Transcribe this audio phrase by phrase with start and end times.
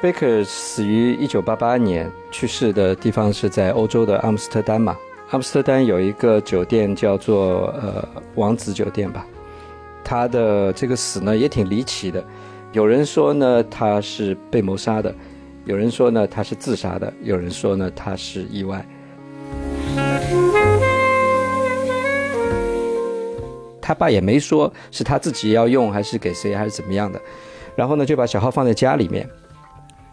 [0.00, 4.96] Chet Baker 死于一九八八年，去世的地方是在欧洲的阿姆斯特丹嘛。
[5.30, 9.26] 阿姆斯特丹有一个酒店叫做呃王子酒店吧。
[10.02, 12.24] 他的这个死呢也挺离奇的，
[12.72, 15.14] 有人说呢他是被谋杀的，
[15.66, 18.84] 有人说呢他是自杀的，有人说呢他是意外。
[23.82, 27.20] 他爸也没说是他自己要用还是给谁还是怎么样的，
[27.76, 29.28] 然后呢就把小号放在家里面，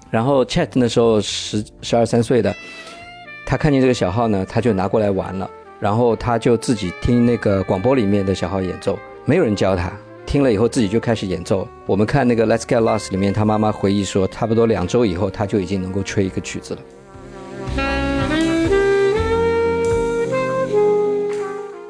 [0.09, 2.55] 然后 Chat 那时候十十二三岁的，
[3.45, 8.97] 他看见这个小号呢他就拿过来玩了，然后他就自己听那个广播里面的小号演奏。
[9.25, 9.91] 没有人教他，
[10.25, 11.67] 听了以后自己就开始演奏。
[11.85, 16.81] 我们看那个《Let's Get Lost》里面，他妈妈回忆说，差不多两周以后，他就已经能够吹一个曲子了。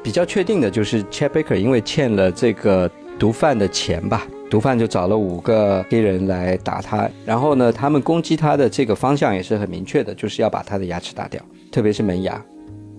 [0.02, 7.08] 比较确定的就是 Chet Baker，因为欠了这个毒贩的钱吧，毒贩就找了五个黑人来打他。
[7.24, 12.42] 然后呢，他们攻击他的这个方向也是很明确的，就是要把他的牙齿打掉，特别是门牙。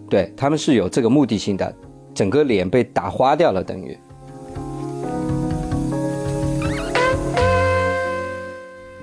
[0.10, 1.74] 对他们是有这个目的性的，
[2.14, 3.98] 整个脸被打花掉了，等于。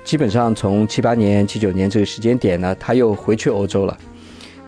[0.03, 3.97] 基本上从七八年、七九年这个时间点呢，他又回去欧洲了。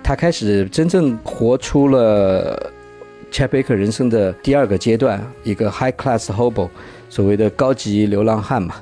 [0.04, 2.72] 他开始真正活出了
[3.32, 6.68] Chet Baker 人生的第二个阶段，一个 High Class Hobo，
[7.10, 8.76] 所谓的高级流浪汉嘛。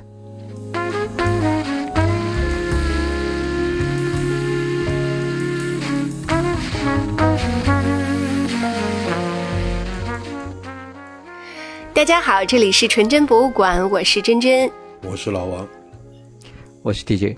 [11.94, 14.70] 大家好，这里是纯真博物馆，我是真真，
[15.02, 15.66] 我是老王。
[16.82, 17.36] 我是 DJ，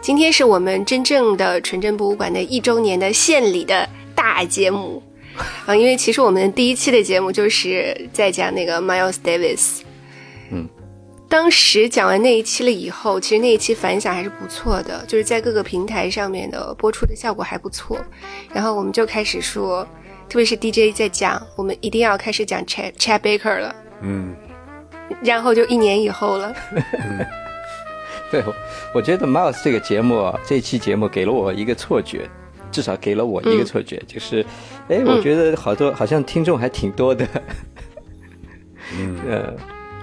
[0.00, 5.02] 今天是我们真正的纯真博物馆的一周年的献礼的大节目
[5.66, 5.74] 啊！
[5.76, 9.80] 因为其实我们第一期的节目就是在讲那个 Miles Davis，
[10.50, 10.68] 嗯，
[11.28, 17.98] 当时讲完那一期了以后，其实那一期反响还是不错的，就是在各个平台上面的播出的效果还不错。
[18.52, 19.84] 然后我们就开始说，
[20.28, 24.34] 特别是 DJ 在讲，我们一定要开始讲 Chad Chad Baker 了，嗯，
[25.22, 26.54] 然后就一年以后了。
[28.30, 28.42] 对，
[28.94, 32.28] 我觉得 Miles 这个节目，这期节目给了我一个错觉，
[32.74, 34.44] 至少给了我一个错觉，就是，
[34.88, 37.24] 哎，我觉得好多好像听众还挺多的，
[38.98, 39.54] 嗯， 呃，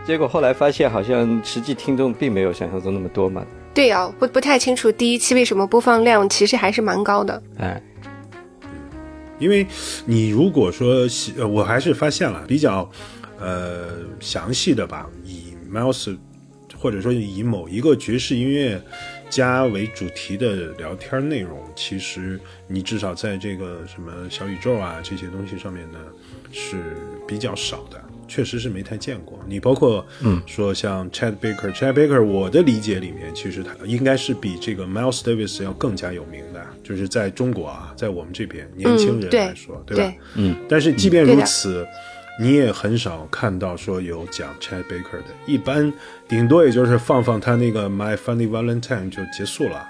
[0.07, 3.45] 结果后来发现好像实际听众并没有想象中那么多嘛。
[3.73, 7.43] 对啊，不不太清楚第一期为什么播放量其实还是蛮高的。
[7.59, 7.81] 哎，
[9.37, 9.67] 因为
[10.05, 11.05] 你如果说，
[11.49, 12.89] 我还是发现了比较，
[13.37, 16.17] 呃，详细的吧，以 Miles。
[16.77, 18.81] 或者说以某一个爵士音乐
[19.31, 25.97] 家为主题的聊天内容，其实你至少在这个什么小宇宙啊这些东西上面呢
[26.51, 29.39] 是比较少的，确实是没太见过。
[29.47, 40.13] 你包括嗯说像 Chad Baker，Chad Baker，我的理解里面其实他应该是比这个 Miles Davis 要更加有名的，就是在中国啊，在我们这边年轻人来说，对吧？
[40.35, 41.87] 嗯，但是即便如此。
[42.41, 45.93] 你也很少看到说有讲 Chad Baker 的，一般
[46.27, 49.87] 顶多也就是放放他那个 My Funny Valentine 就结束了，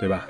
[0.00, 0.26] 对吧？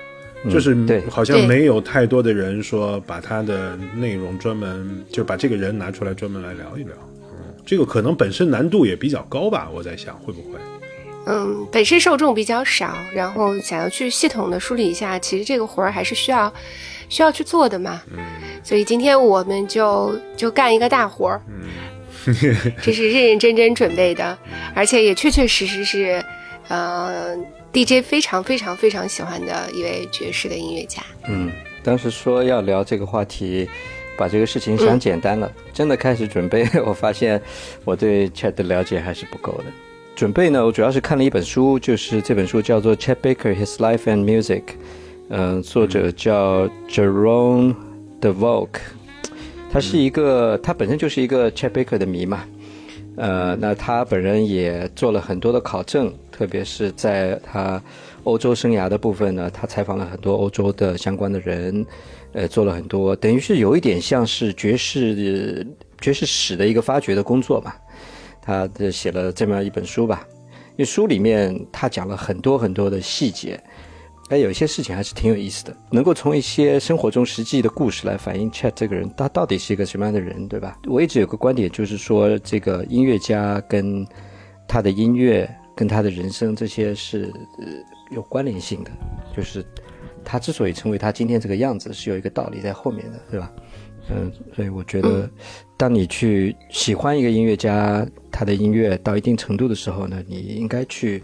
[0.51, 0.77] 就是
[1.09, 6.93] 好像没有太多的人说把他的内容专门就把这个人拿出来专门来聊一聊。
[7.31, 10.59] 嗯，这个可能本身难度也比较高吧，我在想会不会？
[11.25, 16.53] 嗯，本身受众比较少，然后想要去系统的梳理一下，其实这个活儿还是需要。
[17.09, 18.01] 需要去做的嘛，
[18.63, 21.41] 所以今天我们就就干一个大活儿，
[22.81, 24.37] 这是认认真真准备的，
[24.75, 26.23] 而且也确确实实是，
[26.67, 27.35] 呃
[27.71, 31.01] ，DJ 非常非常非常喜欢的一位爵士的音乐家。
[31.29, 31.49] 嗯，
[31.83, 33.69] 当时说要聊这个话题，
[34.17, 37.41] 把这个事情想简单了，真的开始准备， 我发现
[37.85, 39.65] 我对 Chat 的了解还是不够的。
[40.15, 44.61] 准备呢，我主要是看了一本书，就是这本书叫做《Chet Baker His Life and Music》。
[45.29, 47.75] 嗯，作者叫 Jerome
[48.21, 48.69] DeVolk，
[49.69, 52.45] 他是一个，他本身就是一个 Chet Baker 的迷嘛。
[53.17, 57.81] 呃，那他本人也做了很多的考证，特别是在他
[58.23, 61.85] 欧洲生涯的部分呢，他采访了很多欧洲的相关的人，
[62.31, 65.67] 呃，做了很多，等于是有一点像是爵士
[65.99, 67.73] 爵士史的一个发掘的工作嘛。
[68.41, 70.25] 他的写了这么一本书吧，
[70.71, 73.61] 因为书里面他讲了很多很多的细节。
[74.29, 80.77] 哎，有些事情还是挺有意思的，能够从一些生活中实际的故事来反映 Chat 这个人，他到底是一个什么样的人，对吧？
[80.85, 84.05] 我一直有个观点，就是说这个音乐家跟
[84.67, 87.31] 他的音乐跟他的人生这些是
[88.11, 88.91] 有关联性的，
[89.35, 89.65] 就是
[90.25, 93.51] 他之所以成为他今天这个样子，是有一个道理在后面的，对吧？
[94.09, 95.29] 嗯，所以我觉得，
[95.75, 101.21] 当你去喜欢一个音乐家他的音乐到一定程度的时候呢，你应该去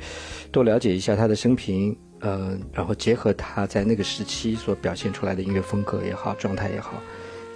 [0.52, 6.94] 多了解一下他的生平，呃，然后结合他在那个时期所表现出来的音乐风格也好，状态也好，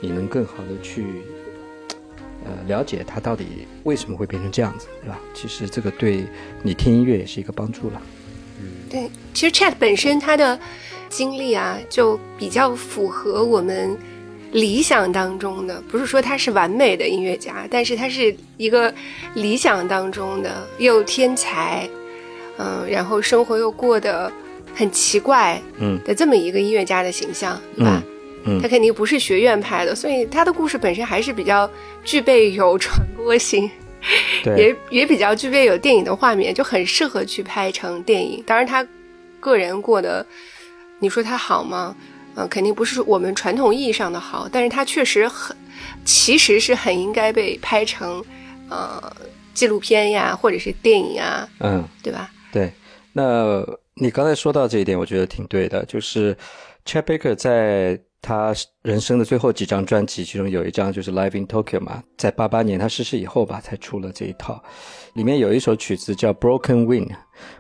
[0.02, 1.06] 你能更好的去
[2.44, 5.18] 呃了解他到底为什么会变成这样子，对吧？
[5.34, 6.26] 其实这个对
[6.62, 8.02] 你听音乐也是一个帮助了。
[8.60, 10.60] 嗯对，其实 Chat 本身他的
[11.08, 13.98] 经历啊，就比较符合我们
[14.52, 15.82] 理想当中的。
[15.90, 18.94] 不是说他是完美的音乐家，但是他是一个
[19.34, 21.88] 理想当中的又天才，
[22.58, 24.32] 嗯，然后生活又过得
[24.78, 28.04] 很奇怪，嗯的这么一个音乐家的形象，对吧？
[28.46, 31.70] 嗯他肯定不是学院派的，所以他的故事本身还是比较
[32.06, 33.70] 具备有传播性。
[34.56, 38.42] 也也比较具备有电影的画面，就很适合去拍成电影。
[38.46, 38.86] 当然，他
[39.40, 40.26] 个人过得，
[41.00, 41.94] 你说他好吗？
[42.36, 45.58] 呃，肯定不是我们传统意义上的好，但是他确实很，
[46.06, 48.24] 其实是很应该被拍成
[48.70, 49.12] 呃
[49.54, 51.84] 纪录片呀，或者是电影啊，嗯。
[52.04, 52.30] 对吧？
[52.54, 52.72] 对，
[53.12, 53.66] 那
[54.00, 55.84] 你刚才说到这一点，我觉得挺对的。
[55.86, 56.36] 就是
[56.86, 64.62] Chet Baker 在他人生的最后几张专辑，其中有一张就是 Live in Tokyo 嘛，在八八年他逝世以后吧，才出了这一套。
[65.14, 67.10] 里面有一首曲子叫 Broken Wing，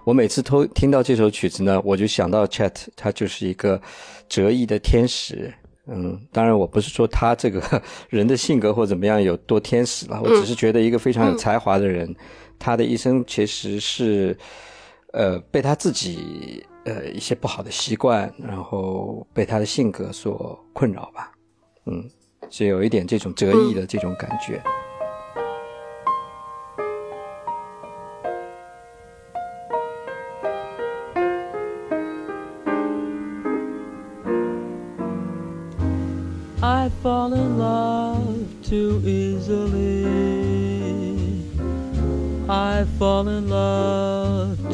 [0.04, 3.82] 我每次都听到这首曲子呢，我就想到 Chet，他就是一个
[4.30, 5.54] 折翼的天使。
[5.88, 12.14] 嗯，当然我不是说他这个 人的性格或怎么样有多天使了，我只是觉得一个非常有才华的人，
[12.60, 14.38] 他的一生其实是。
[15.18, 21.32] 呃，被他自己呃一些不好的习惯，然后被他的性格所困扰吧，
[21.88, 22.08] 嗯，
[22.52, 24.62] 是有一点这种折翼的这种感觉。
[36.62, 40.06] I fall in love too easily.
[42.50, 44.56] I fall in love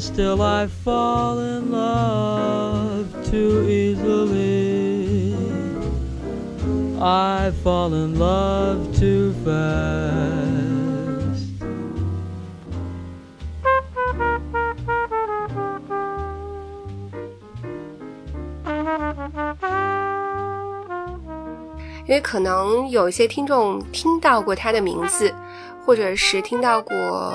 [0.00, 5.34] still I fall in love too easily.
[7.00, 10.54] I fall in love too fast.
[22.06, 25.34] 因为可能有一些听众听到过他的名字，
[25.84, 27.34] 或者是听到过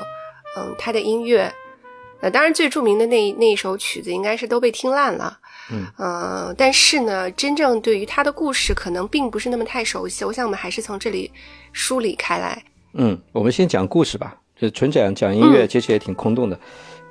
[0.56, 1.52] 嗯他的音乐。
[2.20, 5.38] 呃，当然最著名的那那一首曲子应该是都被听烂了。
[5.72, 10.24] 嗯呃但是呢，真正对于他的故事可能并不是那么太熟悉。
[10.24, 11.30] 我想我们还是从这里
[11.72, 12.62] 梳理开来。
[12.94, 16.58] 嗯，我们先讲故事吧，就纯讲讲音乐，其实也挺空洞的。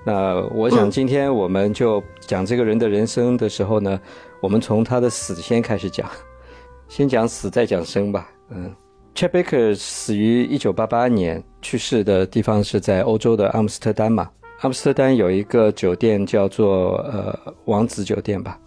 [0.05, 3.99] 那我想今天我们就讲这个人的人生的时候呢，
[4.41, 6.09] 我们从他的死先开始讲，
[6.89, 8.29] 先讲死再讲生吧。
[8.49, 8.75] 嗯
[9.15, 14.29] ，Chet Baker 死于一九八八年，去世的地方是在欧洲的阿姆斯特丹嘛。
[14.61, 18.59] 阿姆斯特丹有一个酒店叫做呃王子酒店吧，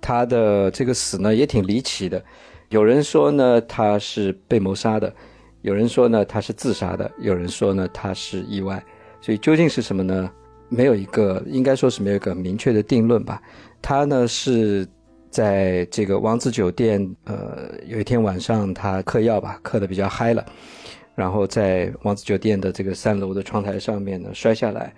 [0.00, 2.24] 他的这个死呢也挺离奇的，
[2.68, 5.12] 有人说呢他是被谋杀的，
[5.62, 8.80] 有人说呢他是自杀的，有人说呢他是意外，
[9.20, 10.30] 所以究竟是什么呢？
[10.68, 13.42] 没有一个，应该说是没有一个明确的定论吧。
[13.82, 14.86] 他呢是
[15.28, 20.44] 在这个王子酒店，呃，有一天晚上他嗑药吧，嗑的比较嗨了，
[21.16, 24.94] 然后在王子酒店的这个三楼的窗台上面呢摔下来。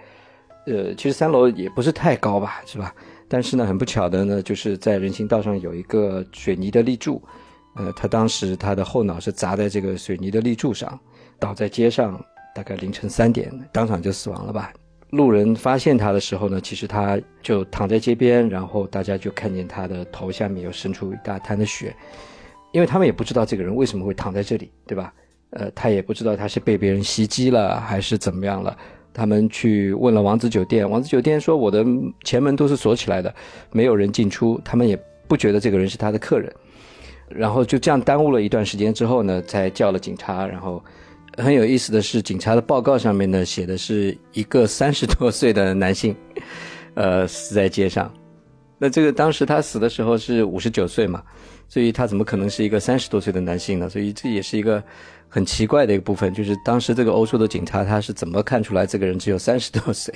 [0.66, 2.94] 呃，其实三楼也不是太高吧，是吧？
[3.28, 7.22] 但是呢，很不巧的呢，就是在人行道上有一个水泥的立柱，
[7.76, 10.98] 呃，他当时他的后脑是砸在这个水泥的立柱上，
[11.38, 12.18] 倒在街上，
[12.54, 14.72] 大概凌晨三点，当场就死亡了吧。
[15.10, 21.94] 路人发现他的时候呢，其实他就躺在街边，然后大家就看见他的头下面有渗出一大滩的血，
[22.72, 25.12] 因为他们也不知道这个人为什么会躺在这里，对吧？
[25.50, 28.76] 呃，他也不知道他是被别人袭击了还是怎么样了。
[29.18, 31.84] 他们去问了王子酒店，王子酒店说我的
[32.22, 33.34] 前门都是锁起来的，
[33.72, 34.96] 没有人进出，他们也
[35.26, 36.52] 不觉得这个人是他的客人。
[37.28, 40.46] 然后就这样耽误了一段时间之后呢，才叫了警察。
[40.46, 40.80] 然后
[41.36, 46.14] 很有意思的是，警察的报告上面呢写的是一个三十多岁的男性，
[46.94, 48.08] 呃，死在街上。
[48.78, 51.22] 那这个当时他死的时候是五十九岁嘛，
[51.68, 53.88] 所以他怎么可能是一个三十多岁的男性呢？
[53.88, 54.82] 所以这也是一个
[55.28, 60.14] 很奇怪的一个部分，就是当时这个欧洲的警察他是怎么看出来这个人只有三十多岁？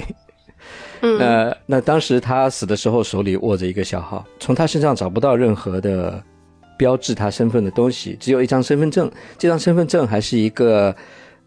[1.00, 6.23] 嗯 那那当时他死的时候手里握着一个小号，从他身上找不到任何的
[6.78, 9.11] 标志他身份的东西，只有一张身份证。
[9.37, 10.95] 这张身份证还是一个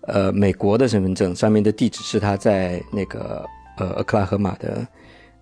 [0.02, 3.46] 呃美国的身份证，上面的地址是他在那个
[3.78, 4.86] 呃俄克拉荷马的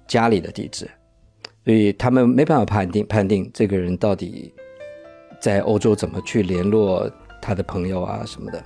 [0.07, 0.87] 家里的地址，
[1.65, 4.53] 所以他们没办法判定判定这个人到底
[5.39, 7.09] 在欧洲怎么去联络
[7.41, 8.63] 他的朋友啊什么的。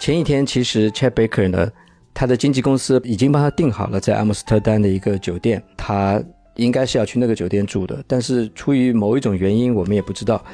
[0.00, 1.70] 前一天其实 Chad Baker 呢，
[2.12, 6.22] 他的经纪公司已经帮他订好了在阿姆斯特丹的一个酒店，他
[6.56, 10.44] 应该是要去那个酒店住的，但是出于某一种原因，我们也不知道，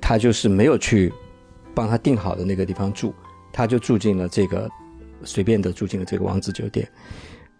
[0.00, 1.12] 他就是没有去
[1.74, 3.12] 帮他订好的那个地方住，
[3.52, 4.68] 他就住进了这个
[5.24, 6.88] 随便的住进了这个王子酒店。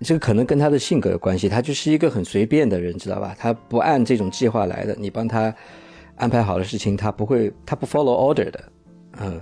[0.00, 3.35] 这个可能跟他的性格有关系，他就是一个很随便的人，知道吧？
[3.38, 5.55] 他不按这种计划来的，你帮他
[6.17, 8.64] 安排好的事情，他不会，他不 follow order 的，
[9.21, 9.40] 嗯。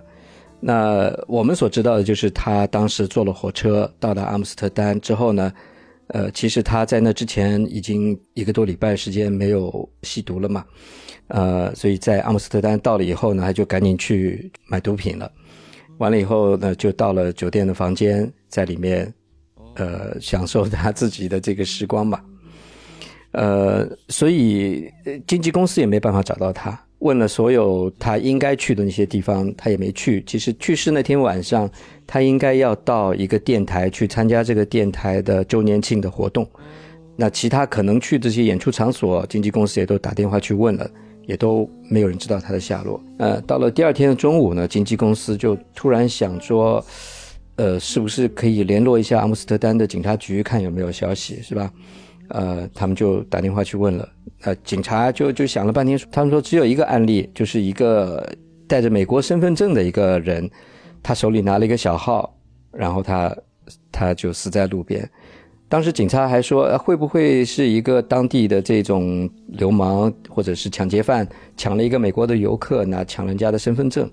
[0.58, 5.52] 那我们所知道的就是，他当时坐了火车到达阿姆斯特丹之后呢，
[6.08, 10.64] 呃，其实他在那之前已经一个多礼拜时间没有吸毒了嘛，
[11.28, 15.30] 呃，所以在阿姆斯特丹到了以后呢，他就赶紧去买毒品了。
[15.98, 19.12] 完了以后呢，就到了酒店的房间，在里面，
[19.76, 22.22] 呃，享受他自己的这个时光吧。
[23.32, 24.90] 呃，所以
[25.26, 30.24] 经纪公司也没办法找到他，问了所有他应该去的那些地方，他也没去。
[30.26, 31.70] 其实去世那天晚上，
[32.06, 36.48] 他应该要到一个电台去参加这个电台的周年庆的活动。
[37.14, 40.90] 那其他可能去这些演出场所，经纪公司也都打电话去问了，
[41.26, 42.98] 也都没有人知道他的下落。
[43.18, 46.82] 呃，到了第二天的中午呢，经纪公司就突然想说，
[47.56, 51.72] 呃，是不是可以联络一下阿姆斯特丹的警察局，看有没有消息，是吧？
[52.28, 54.08] 呃，他们就打电话去问了，
[54.42, 58.28] 呃，警察就就想了半天，他们说只有一个案例，就是一个
[58.66, 60.50] 带着美国身份证的一个人，
[61.02, 62.36] 他手里拿了一个小号，
[62.72, 63.34] 然后他
[63.92, 65.08] 他就死在路边。
[65.68, 74.10] 当时警察还说，呃会不会是一个当地的这种流氓或者是抢劫犯抢了一个美国的游客，拿抢人家的身份证，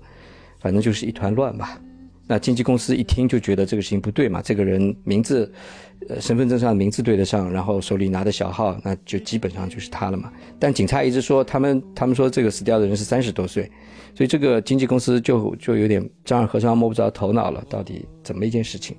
[0.60, 1.78] 反正就是一团乱吧。
[2.26, 5.52] 那经纪公司一听就觉得这个事情不对嘛，这个人名字，
[6.08, 10.32] 呃，身份证上名字对得上，然后手里拿的小号，那就基本上就是他了嘛。
[10.58, 13.70] 但警察一直说他们，他们说这个死掉的人是三十多岁，
[14.14, 18.96] 所以这个经纪公司就就有点丈二和尚摸不着头脑了，到底怎么一件事情？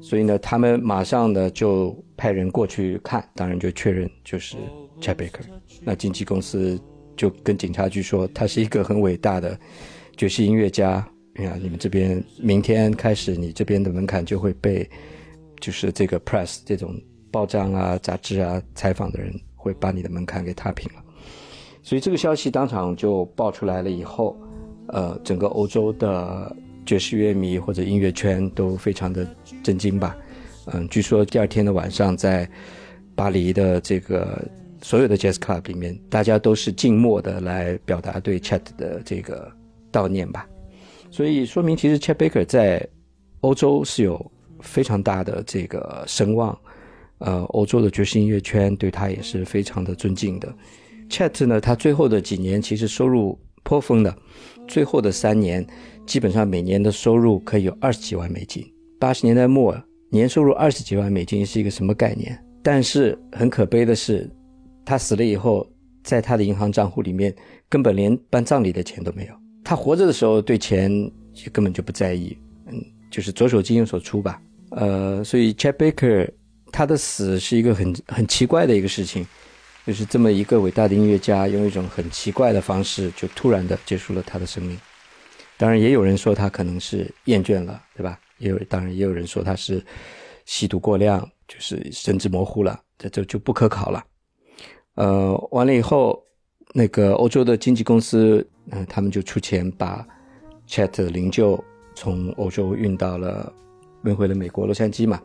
[0.00, 4.56] 所以呢，他们马上呢就派人过去看，当然就确认就是
[5.00, 5.42] Chad Baker。
[5.82, 6.80] 那经纪公司
[7.16, 9.58] 就跟警察局说，他是一个很伟大的
[10.16, 11.04] 爵士音乐家。
[11.40, 14.86] 哎呀，你们这边明天开始，你这边的门槛就会被，
[15.58, 16.94] 就是这个 press 这种
[17.30, 21.02] 报章啊、杂志啊采访的人会把你的门槛给踏平了。
[21.82, 24.36] 所以这个消息当场就爆出来了以后，
[24.88, 26.54] 呃，整个欧洲的
[26.84, 29.26] 爵士乐迷或者音乐圈都非常的
[29.62, 30.14] 震惊吧。
[30.66, 32.46] 嗯，据说第二天的晚上，在
[33.14, 34.46] 巴黎的这个
[34.82, 39.50] 所有的 jazz club 里面，大家都是静默的来表达对 Chat 的这个
[39.90, 40.46] 悼念吧。
[41.10, 42.86] 所以说明，其实 Chet Baker 在
[43.40, 46.56] 欧洲是有非常大的这个声望，
[47.18, 50.52] 呃，欧洲的爵士音乐圈对他也是非常的尊敬的。
[51.08, 54.16] Chet 呢，他最后的几年其实收入颇丰的，
[54.68, 55.66] 最后的三年
[56.06, 58.64] 基本上每年的收入可以有二十几万美金。
[58.98, 59.76] 八十年代末
[60.10, 62.38] 年收入二十几万美金是一个什么概念？
[62.62, 64.30] 但是很可悲的是，
[64.84, 65.66] 他死了以后，
[66.04, 67.34] 在他的银行账户里面
[67.68, 69.39] 根本连办葬礼的钱都没有。
[69.64, 70.90] 他活着的时候对钱
[71.52, 72.36] 根本就不在意，
[72.66, 74.40] 嗯，就是左手进右手出吧。
[74.70, 76.30] 呃，所以 Chet Baker
[76.72, 79.26] 他的死是一个很很奇怪的一个事情，
[79.86, 84.78] 就是这么一个伟大的音乐家，用一种很奇怪的方式就突然的结束了他的生命。
[85.56, 88.18] 当然，也有人说他可能是厌倦了，对吧？
[88.38, 89.84] 也有当然也有人说他是
[90.46, 94.02] 吸毒过量，就是神志模糊了，这这就不可考了。
[94.94, 96.24] 呃，完了以后，
[96.72, 100.06] 那个欧洲的经纪公司，嗯、他们就出钱把
[100.68, 101.60] Chat 的灵柩
[101.94, 103.52] 从欧洲运到了
[104.04, 105.20] 运回了美国洛杉矶嘛。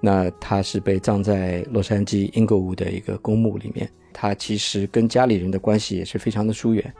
[0.00, 3.88] 那他是被葬在洛杉矶英格伍的一个公墓里面。
[4.12, 6.92] 他其实跟家里人的关系也是非常的疏远，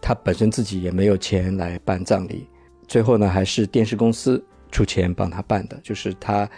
[0.00, 2.46] 他本身自己也没有钱来办葬礼，
[2.86, 5.78] 最后呢还是电视公司出钱帮他办的。
[5.82, 6.48] 就是他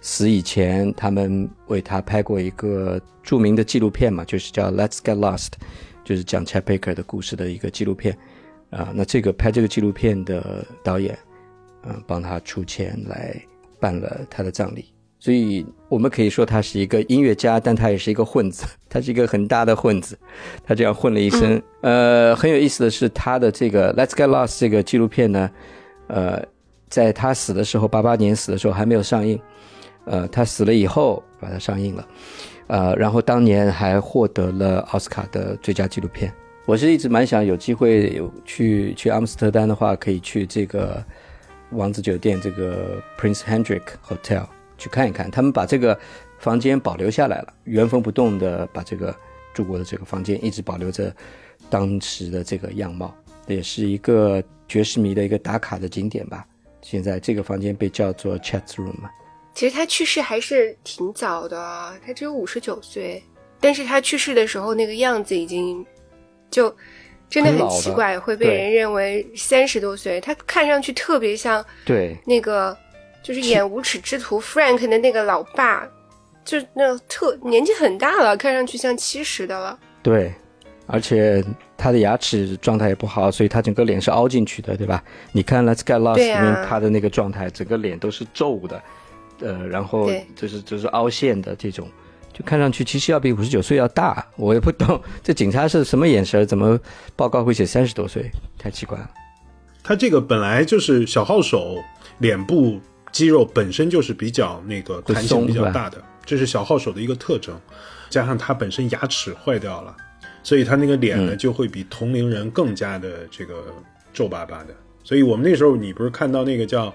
[0.00, 5.48] 死以前，他们为他拍过一个著名的纪录片嘛，就是叫《Let's Get Lost》，
[6.04, 8.16] 就是讲 Chet Baker 的故事的一个纪录片。
[8.70, 11.18] 啊、那这个拍这个纪录片的导演，
[11.84, 13.38] 嗯、帮他出钱来
[13.78, 14.86] 办了他的葬礼。
[15.18, 20.18] 所以我们可以说他是一个音乐家，但他也是一个混子， 他是一个很大的混子，
[20.64, 21.62] 他这样混了一生。
[21.82, 25.50] 呃，很有意思的是，他的这个《Let's Get Lost》这个纪录片呢，
[26.06, 26.42] 呃，
[26.88, 29.38] 在他死的时候，八八年死的时候还没有上映，
[30.06, 32.08] 呃，他死了以后把它上映了，
[32.72, 36.32] 呃，然后当年还获得了奥斯卡的最佳纪录片。
[36.64, 41.04] 我是一直蛮想有机会有去去阿姆斯特丹的话，可以去这个
[41.72, 44.46] 王子酒店这个 Prince Hendrik Hotel。
[44.78, 45.96] 去看一看，他们把这个
[46.38, 49.14] 房间保留下来了，原封不动的把这个
[49.52, 51.14] 住过的这个房间一直保留着
[51.68, 53.14] 当时的这个样貌，
[53.48, 56.46] 也是一个爵士迷的一个打卡的景点吧。
[56.80, 59.10] 现在这个房间被叫做 Chat Room 嘛。
[59.54, 63.22] 其实他去世还是挺早的，他只有五十九岁，
[63.60, 65.84] 但是他去世的时候那个样子已经
[66.50, 66.74] 就
[67.28, 70.20] 真的很奇怪，会被人认为三十多岁。
[70.20, 72.76] 他看上去特别像对那个。
[73.24, 75.88] 就是演《无耻之徒》Frank 的那个老爸，
[76.44, 79.78] 就那特年纪很大了，看上去像七十的了。
[80.02, 80.34] 对，
[80.88, 81.40] 而且
[81.76, 85.00] 他的牙齿状态也不好，所以他整个脸是凹进去的，对吧？
[85.30, 88.82] 你看《Let's Get Lost》里面他的那个状态，整个脸都是皱的，
[89.42, 91.88] 呃，然后就是就是凹陷的这种，
[92.32, 94.26] 就看上去其实要比五十九岁要大。
[94.36, 96.78] 我也不懂 这警察是什么眼神，怎么
[97.16, 98.30] 报告会写三十多岁？
[98.58, 99.10] 太奇怪了。
[99.82, 101.76] 他这个本来就是小号手
[102.18, 102.80] 脸部。
[103.10, 107.54] 肌肉本身就是比较那个弹性比较大的，这是小号手的一个特征，
[108.08, 109.94] 加上他本身牙齿坏掉了，
[110.42, 113.66] 所以他那个脸呢就会比同龄人更加的这个
[114.14, 114.74] 皱巴巴的。
[115.04, 116.90] 所以我们那时候你不是看到那个叫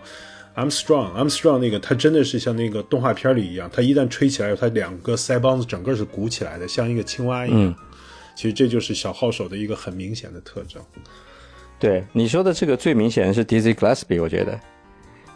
[0.58, 7.76] I'm Strong I'm Strong 那个，他真的是像那个动画片里一样，他一旦吹起来，他两个腮帮子整个是鼓起来的，像一个青蛙一样。
[8.36, 10.82] 其实这就是小号手的一个很明显的特征。
[11.80, 14.60] 对你说的这个最明显的是 Dizzy Gillespie，我觉得。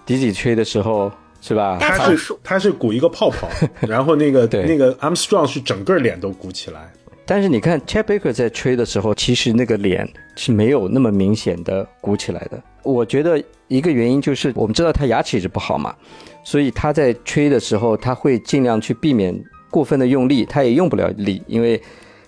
[0.07, 1.77] Dizzy 吹的时候是吧？
[1.79, 3.47] 他是他是鼓一个泡泡，
[3.81, 6.91] 然后那个 那个 Armstrong 是整个脸都鼓起来。
[7.31, 12.61] 但是你看 Chet Baker 在吹的时候，其实那个脸是没有那么明显的鼓起来的。
[12.83, 15.95] 我觉得一个原因就是我们知道他牙齿一直不好嘛，
[16.43, 19.33] 所以他在吹的时候他会尽量去避免
[19.69, 21.81] 过分的用力，他也用不了力，因为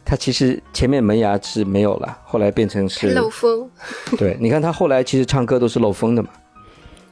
[0.05, 3.69] 他其实前面门牙是没有了，后来变成是漏风。
[4.17, 6.29] 对，你看他后来其实唱歌都是漏风的嘛。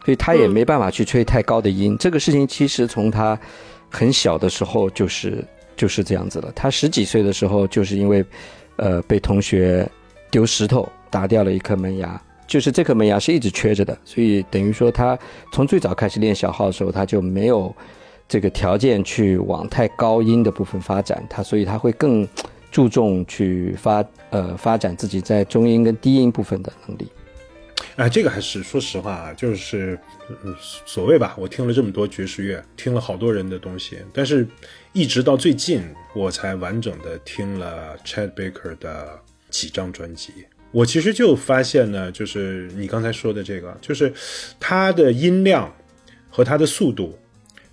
[0.06, 3.38] 所以他也没办法去吹太高的音，这个事情其实从他
[3.90, 5.46] 很小的时候就是
[5.82, 6.52] 就是这样子了。
[6.56, 8.24] 他十几岁的时候就是因为，
[8.76, 9.90] 呃，被同学
[10.30, 13.98] 丢石头打掉了一颗门牙，就是这颗门牙是一直缺着的。
[14.06, 15.18] 所以等于说他
[15.52, 17.76] 从最早开始练小号的时候，他就没有
[18.28, 21.26] 这个条件去往太高音的部分发展。
[21.28, 22.28] 他所以他会更
[22.70, 27.08] 注重去发呃发展自己在中音跟低音部分的能力。
[27.96, 30.00] 啊，这个还是说实话啊，就是
[30.86, 34.48] 所谓吧，我听了这么多爵士乐，听了好多人的东西，但是
[34.94, 40.34] 一直到最近，我才完整的听了 Chad Baker 的几张专辑。
[40.72, 44.14] 我其实就发现呢，就是你刚才说的这个，就是
[44.60, 45.74] 他的音量
[46.30, 47.18] 和他的速度，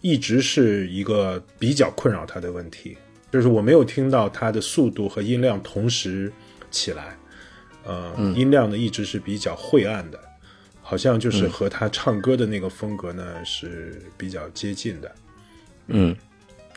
[0.01, 2.97] 一直是一个比较困扰他的问题，
[3.33, 6.33] 就是我没有听到他的速度和音量同时
[6.71, 7.17] 起来。
[7.85, 10.21] 呃，音量呢一直是比较晦暗的，
[10.83, 15.15] 好像就是和他唱歌的那个风格呢是比较接近的。
[15.87, 16.15] 嗯，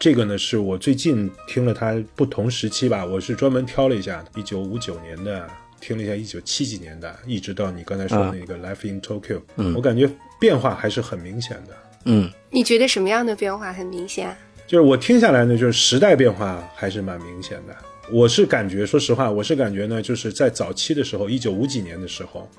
[0.02, 5.48] 这个呢是我最近听了他不同时期吧，我是专门挑了一下，一九五九年的，
[5.80, 10.10] 听了一下一九七几年的，一直到你刚才说的那个《Life in Tokyo》，嗯我感觉
[10.40, 11.78] 变化还是很明显的。
[12.06, 14.36] 嗯，你觉得什么样的变化很明显？
[14.66, 17.78] 就是我听下来呢，就是时代变化还是蛮明显的。
[18.12, 22.50] 我是感觉，说实话，我是感觉呢，就是在早期的时候，一九五几年的时候，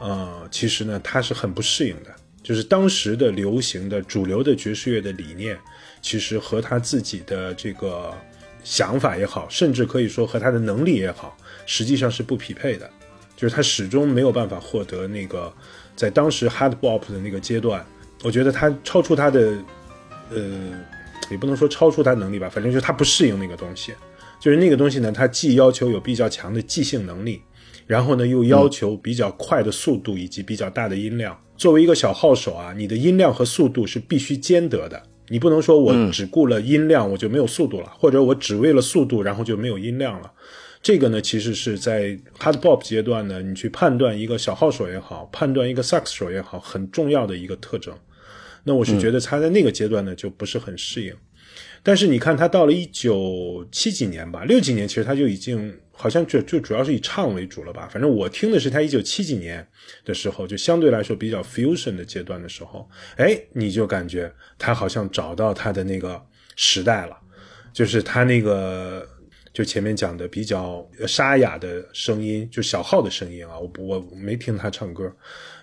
[0.00, 2.10] 呃，其实呢，他是很不适应的，
[2.42, 5.58] 就是当时的流行的主流的爵士乐的理念，
[6.02, 8.12] 其实和他自己的这个
[8.62, 11.36] 想法也好，甚至可以说和他的能力也好，
[11.66, 12.88] 实际上是不匹配的，
[13.36, 15.52] 就是他始终没有办法获得那个
[15.96, 17.84] 在当时 hard bop 的那个阶段，
[18.22, 19.54] 我觉得他超出他的，
[20.30, 20.40] 呃，
[21.30, 23.94] 也不能说超出他能力吧，反正就是他不适应那个东西。
[24.40, 27.42] 就是那个东西呢，它既要求有比较强的即兴能力，
[27.86, 31.38] 然后呢又要求比较快的速度以及比较大的音量。
[31.58, 40.30] 作为一个小号手啊，你的音量和速度是必须兼得的，你不能说我只顾了音量我就没有速度了，或者我只为了速度然后就没有音量了。
[40.82, 47.94] 这个呢，其实是在 hard bop 阶段呢，你去判断一个小号手也好，判断一个萨克斯手也好，很重要的一个特征。
[48.64, 51.14] 那我是觉得他在那个阶段呢就不是很适应。
[51.82, 57.86] 但是你看，他到了一九七几年吧，六几年，其实他就已经好像就就主要是以唱为主了吧。
[57.92, 59.66] 反正我听的是他一九七几年
[60.02, 66.18] 的时候，就相对来说比较 fusion 的阶段的时候，哎，你就感觉他好像找到他的那个
[66.56, 67.14] 时代了，
[67.74, 69.06] 就是他那个
[69.52, 75.14] 就前面讲的比较沙哑的声音，就小号的声音啊，我我没听他唱歌，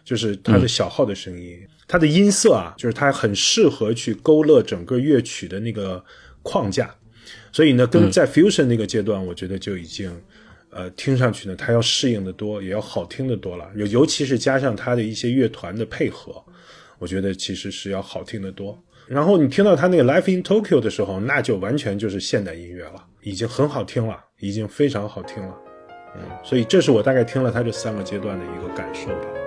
[0.05, 6.05] 就是他的小号的声音，他的音色啊，就是他很适合去勾勒整个乐曲的那个
[6.43, 6.93] 框架。
[7.51, 10.11] 所以呢，跟在 fusion 那个阶段，我觉得就已经，
[10.77, 13.67] 呃，听上去呢，它要适应的多，也要好听的多了。
[13.75, 16.39] 尤尤其是加上它的一些乐团的配合，
[16.99, 18.77] 我觉得其实是要好听的多。
[19.07, 25.55] 然后你听到他那个 Life in Tokyo 的时候，那就完全就是现代音乐了，已经很好听了，已经非常好听了。
[26.15, 29.46] 嗯，所以这是我大概听了他这三个阶段的一个感受吧。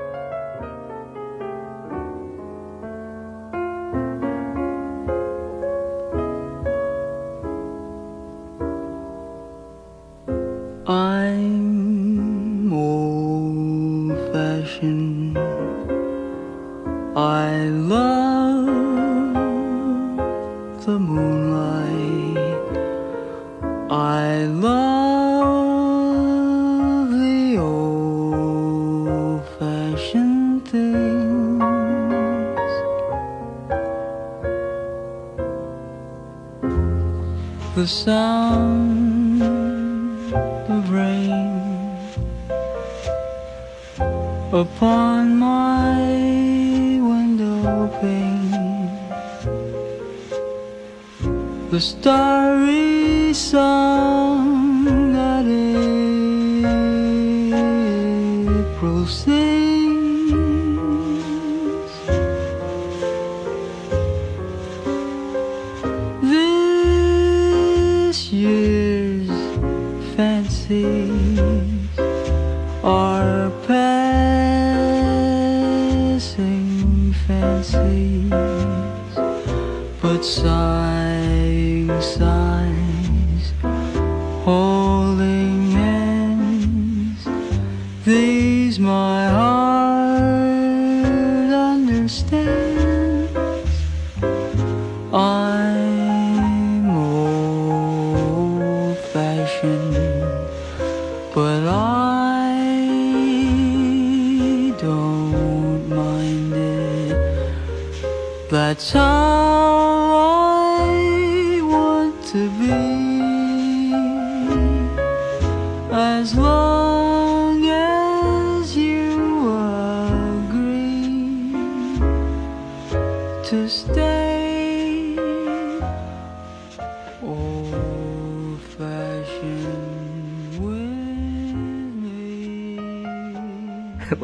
[108.70, 109.39] That's how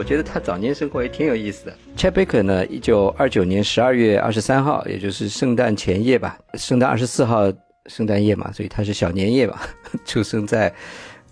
[0.07, 1.77] 觉得他早年生活也挺有意思的。
[1.97, 7.53] Chet Baker 呢，一九二九年十二月二十三号，也就是圣诞前夜吧，圣诞二十四号
[7.87, 9.69] 圣诞夜嘛，所以他是小年夜吧，
[10.07, 10.73] 出生在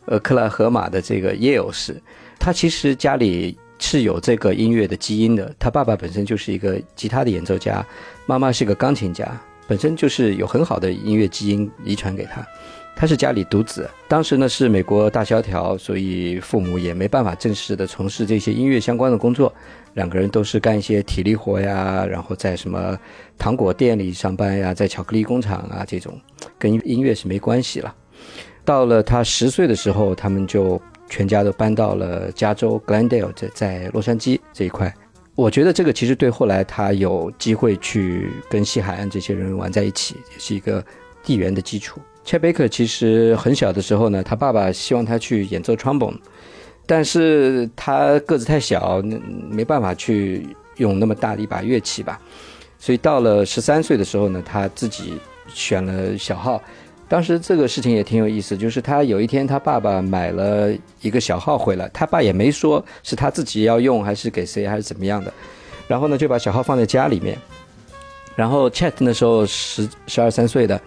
[0.07, 2.03] 呃克拉荷马的这个耶尔市。
[2.41, 7.87] 他其实家里是有这个音乐的基因的，他爸爸本身就是一个吉他的演奏家，
[8.27, 12.45] 妈妈是个钢琴家，本身就是有很好的音乐基因遗传给他。
[12.97, 19.53] 他是家里独子，当时呢是美国大萧条，所以父母也没办法正式的从事这些音乐相关的工作，
[19.95, 22.97] 两个人都是干一些体力活呀，然后在什么
[23.37, 26.19] 糖果店里上班呀，在巧克力工厂啊这种，
[26.59, 27.95] 跟音乐是没关系了。
[28.65, 34.95] 到了他十岁的时候，他们就全家都搬到了加州 Glendale，在在洛杉矶这一块。
[35.35, 40.83] 我觉得这个其实对后来他有机会去跟西海岸这些人玩在一起，也是一个
[41.25, 42.01] 地缘的基础。
[42.25, 46.17] 切贝克其实很小的时候呢，他爸爸希望他去演奏 trombone，
[46.87, 49.03] 但是他个子太小，
[49.51, 52.19] 没办法去用那么大的一把乐器吧。
[52.79, 56.61] 所以到了十三岁的时候呢，他自己选了小号。
[57.07, 65.33] 当时这个事情也挺有意思，就是他有一天他爸爸买了一个小号回来，他爸也没说是他自己要用还是给谁还是怎么样的，
[65.87, 67.39] 然后呢就把小号放在家里面。
[68.35, 70.81] 然后 Chat 那时候十十二三岁的，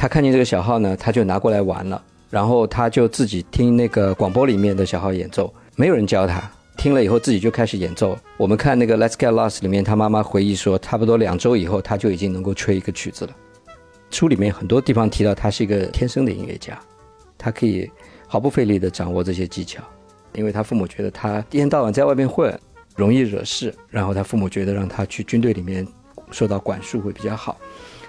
[0.00, 8.18] 他看见这个小号呢，他就拿过来玩了，然后他就自己听那个广播里面的小号演奏，没有人教他，听了以后自己就开始演奏。
[8.38, 13.36] 我们看那个《Let's Get Lost》里面，他妈妈回忆说，差不多两周以后，他就已经能够吹一个曲子了。
[14.08, 16.80] 书里面很多地方提到他是一个天生的音乐家，
[17.36, 17.86] 他可以
[18.26, 19.82] 毫不费力地掌握这些技巧，
[20.32, 22.58] 因为他父母觉得他一天到晚在外面混，
[22.96, 25.86] 容易惹事，然后他父母觉得让他去军队里面
[26.30, 27.58] 受到管束会比较好，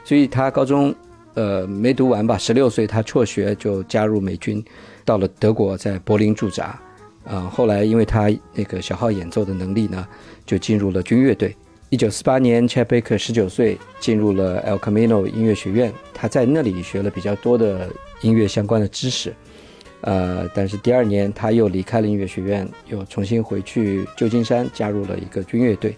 [0.05, 0.95] 所以他高中
[1.33, 4.63] 呃没读完吧，十六岁他辍学就加入美军，
[5.05, 6.79] 到了德国，在柏林驻扎。
[7.23, 10.07] 啊、后来因为他那个小号演奏的能力呢，
[10.43, 11.55] 就进入了军乐队。
[11.89, 17.89] 一九四八年，Chet Baker 十九岁进入了 El Camino 音乐学院，他在那里学了比较多的
[18.21, 19.33] 音乐相关的知识。
[20.01, 25.95] 呃，但是第二年他又离开了音乐学院，又重新回去旧金山，加入了一个军乐队，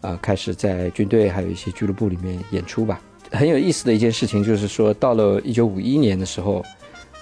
[0.00, 3.00] 啊、开始在军队还有一些俱乐部里面演出吧。
[3.32, 6.64] 很有意思的一件事情就是说，到了一九五一年的时候，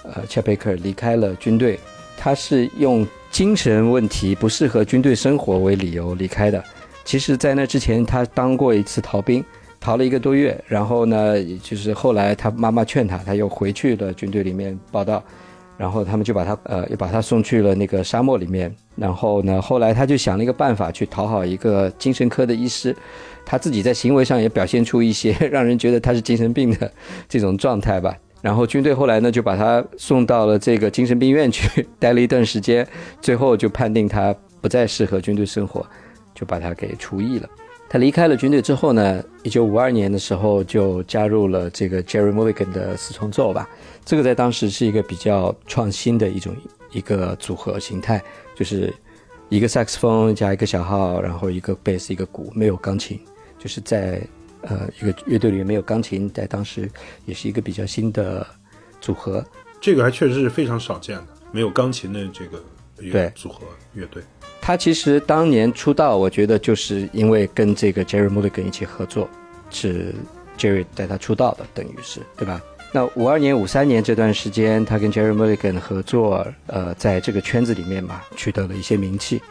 [0.03, 1.79] 呃切贝克离开了军队，
[2.17, 6.63] 他是用精神问题不适合军队生活为理由离开的。
[7.03, 9.43] 其实，在那之前，他当过一次逃兵，
[9.79, 15.23] 逃了一个多月，然后呢，就是后来他妈妈劝他，他又回去了军队里面报道，
[15.77, 22.95] 然后他们就把他呃又把他送去了那个沙漠里面，然后呢，后来他就想了一个办法去讨好一个精神科的医师，
[23.45, 26.91] 他自己在行为上也表现出一些 让人觉得他是精神病的
[27.27, 28.15] 这种状态吧。
[28.41, 32.87] 然后军队后来呢，就把他送到了这个精神病院去 待了一段时间，
[33.21, 35.85] 最后就判定他不再适合军队生活，
[36.33, 37.47] 就把他给除役了。
[37.87, 43.69] 他离开了军队之后呢，一九五二年的时候就加入了这个 Jerry Mulligan 的四重奏吧。
[44.05, 46.55] 这个在当时是一个比较创新的一种
[46.91, 48.23] 一个组合形态，
[48.55, 48.91] 就是
[49.51, 53.19] 一个萨克斯风加一个小号，然后一个贝斯一个鼓，没有钢琴，
[53.59, 54.25] 就是在
[54.61, 56.89] 呃一个乐队里面没有钢琴，在当时
[57.25, 58.47] 也是一个比较新的
[59.01, 59.45] 组合。
[59.81, 62.63] 这个还确实是非常少见的，没有钢琴的这个
[62.99, 64.23] 乐对组合乐队。
[64.61, 69.29] 他其实当年出道，我觉得就是因为跟这个 Jerry Mulligan 一起合作，
[69.69, 70.15] 是
[70.57, 72.61] Jerry 带他出道的，等于是对吧？
[72.93, 79.41] 那五二年、五三年这段时间，他跟 Jerry Mulligan 合作，呃，在这个圈子里面嘛，取得了一些名气。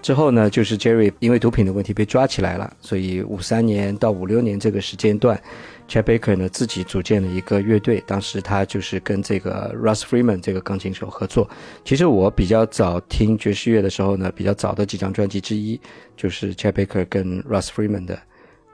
[0.00, 5.38] 之后呢，就是 Jerry 因为毒品的问题被抓起来了，所以五三年到五六年这个时间段
[5.86, 11.50] ，Chet Baker 呢自己组建了一个乐队，当时他就是跟这个 Russ Freeman 这个钢琴手合作。
[11.84, 15.78] 其实我比较早听爵士乐的时候呢，比较早的几张专辑之一
[16.16, 18.18] 就是 Chet Baker 跟 Russ Freeman 的，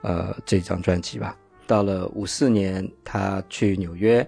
[0.03, 1.35] 呃这张专辑吧。
[1.67, 4.25] 到了五四年，他去纽约，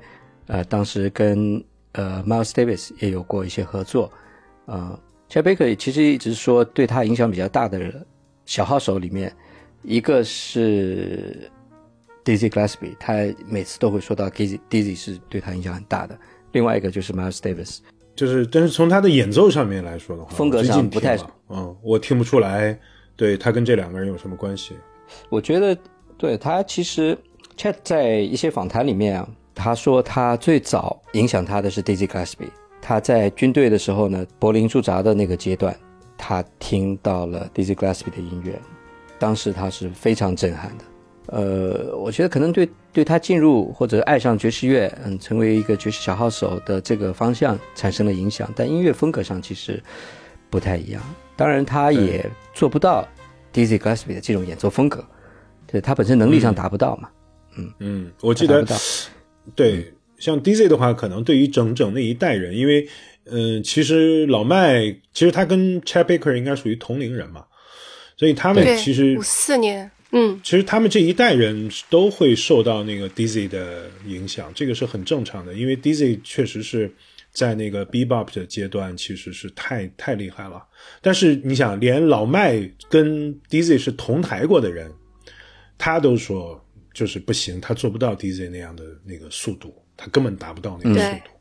[0.48, 4.12] 呃，当时跟呃 Miles Davis 也有过一些合作，
[4.66, 8.06] 呃 c h e Baker 其实一直说对他影响比较大的
[8.46, 9.36] 小号手里面，
[9.84, 11.50] 一个是
[12.24, 13.14] Dizzy Gillespie，他
[13.48, 16.18] 每次都会说到 Dizzy Dizzy 是对他影响很大的。
[16.52, 17.80] 另外一个就是 Miles Davis，
[18.16, 21.18] 就是，但是从他的演奏上面来说的话，风格上不太
[21.50, 22.80] 嗯，我听不出来，
[23.16, 24.74] 对他跟这两个人有什么关系。
[25.30, 25.78] 我觉得
[26.18, 27.18] 对他其实
[27.58, 32.50] Chat 在一些访谈里面啊，他说他最早影响他的是 Dizzy Gillespie。
[32.82, 35.76] 他在军队的时候呢，柏林驻扎的那个阶段，
[36.18, 38.60] 他听到了 Dizzy Gillespie 的音乐，
[39.18, 40.86] 当时他是非常震撼的。
[41.28, 49.82] 呃，我觉得可能对对他进入或者爱上爵士乐，嗯，成为一个爵士小号手的这个方向产生了影响，但音乐风格上其实
[50.52, 51.02] 不太一样。
[51.36, 53.04] 当然，他也做不到
[53.52, 55.04] Dizzy Gillespie 的这种演奏风格，
[55.68, 57.10] 对他本身能力上达不到嘛。
[57.58, 57.72] 嗯。
[57.80, 58.66] 嗯，我记得
[59.56, 62.88] 对，像 DZ 的话，可能对于整整那一代人，因为
[63.26, 67.46] 嗯、呃其实老麦其实他跟 Chet Baker 应该属于同龄人嘛，
[68.18, 76.92] 所以他们，其实五四年，嗯，其实他们这一代人都会受到那个 Dizzy 的影响，这个是很正常的，因为 Dizzy 确实是
[77.32, 80.64] 在那个 Bebop 的阶段其实是太太厉害了。
[81.02, 84.92] 但是你想，连老麦跟 Dizzy 是同台过的人，
[85.78, 91.32] 他都说就是不行，他做不到 Dizzy 那样的那个速度，他根本达不到那个速对度，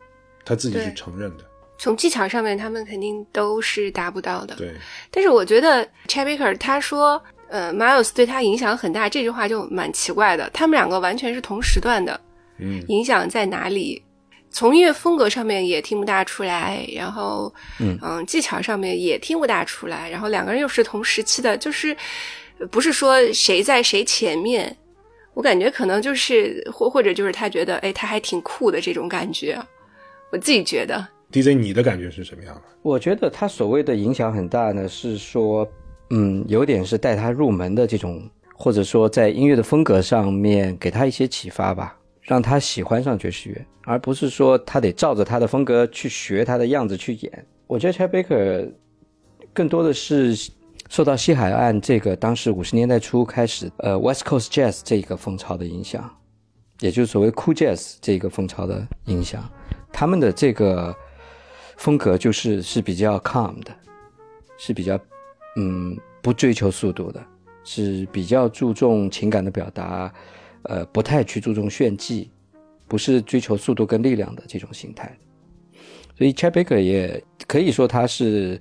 [0.44, 1.44] 他自己是承认的。
[1.78, 4.54] 从技巧上面他们肯定都是达不到的。
[4.54, 4.72] 对，
[5.10, 10.48] 但是我觉得 Chet Baker 他说，呃，Miles 对他影响很大，这句话就蛮奇怪的。
[10.50, 12.18] 他们两个完全是同时段的，
[12.58, 14.02] 嗯，影响在哪里？
[14.50, 21.96] 从音乐风格上面也听不大出来，然后嗯技巧上面也听不大出来，然后两个人又是同时期的，就是呃
[22.70, 24.76] 不是说谁在谁前面，
[25.34, 29.58] 我感觉可能就是或或者就是他觉得哎他还挺酷的这种感觉，
[30.30, 32.62] 我自己觉得 DJ 你的感觉是什么样的？
[32.82, 35.68] 我觉得他所谓的影响很大呢，是说，
[36.10, 38.22] 嗯，有点是带他入门的这种，
[38.54, 47.46] 或者说在音乐的风格上面给他一些启发吧，让他喜欢上爵士乐，而不是说他得照着他的风格去学他的样子去演。
[47.66, 48.70] 我觉得 Chat Baker
[49.52, 50.36] 更多的是
[50.88, 56.08] 受到西海岸这个当时五十年代初开始，呃，West Coast Jazz 这一个风潮的影响，
[56.80, 59.48] 也就是所谓 Cool Jazz 这个风潮的影响，
[59.92, 60.94] 他们的这个
[61.76, 63.74] 风格就是是比较 calm 的，
[64.58, 64.98] 是比较
[65.56, 67.24] 嗯不追求速度的，
[67.64, 70.12] 是比较注重情感的表达，
[70.64, 72.30] 呃，不太去注重炫技，
[72.86, 75.16] 不是追求速度跟力量的这种形态。
[76.16, 78.60] 所以 Chet Baker 也可以说他是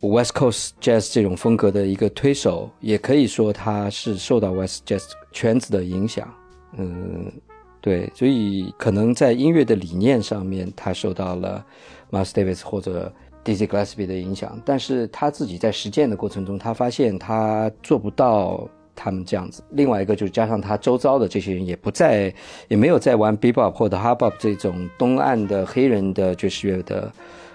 [0.00, 6.32] West Coast Jazz 这种风格的一个推手，也可以说他是受到 West Jazz 圈子的影响。
[6.76, 7.32] 嗯，
[7.80, 11.64] 对，所以可能在音乐的理念上面，他受到了
[12.12, 13.12] Miles Davis 或者
[13.44, 19.64] Dizzy Gillespie 的影响，但是他自己在实践的过程中，他发现他做不到他们这样子。
[19.70, 22.32] 另外一个就是加上他周遭的这些人也不在，
[22.68, 27.10] 也没有在玩 Bebop 或者 Hard Bop 这种东岸的黑人的爵士乐的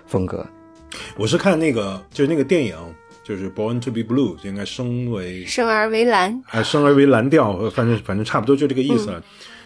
[0.06, 0.46] 风格。
[1.18, 2.76] 我是看那个，就是那个电影，
[3.24, 9.24] 就是《Born to Be Blue》，应该升为生而为蓝，啊，生而为蓝调，反正反正差不多就这个意思了。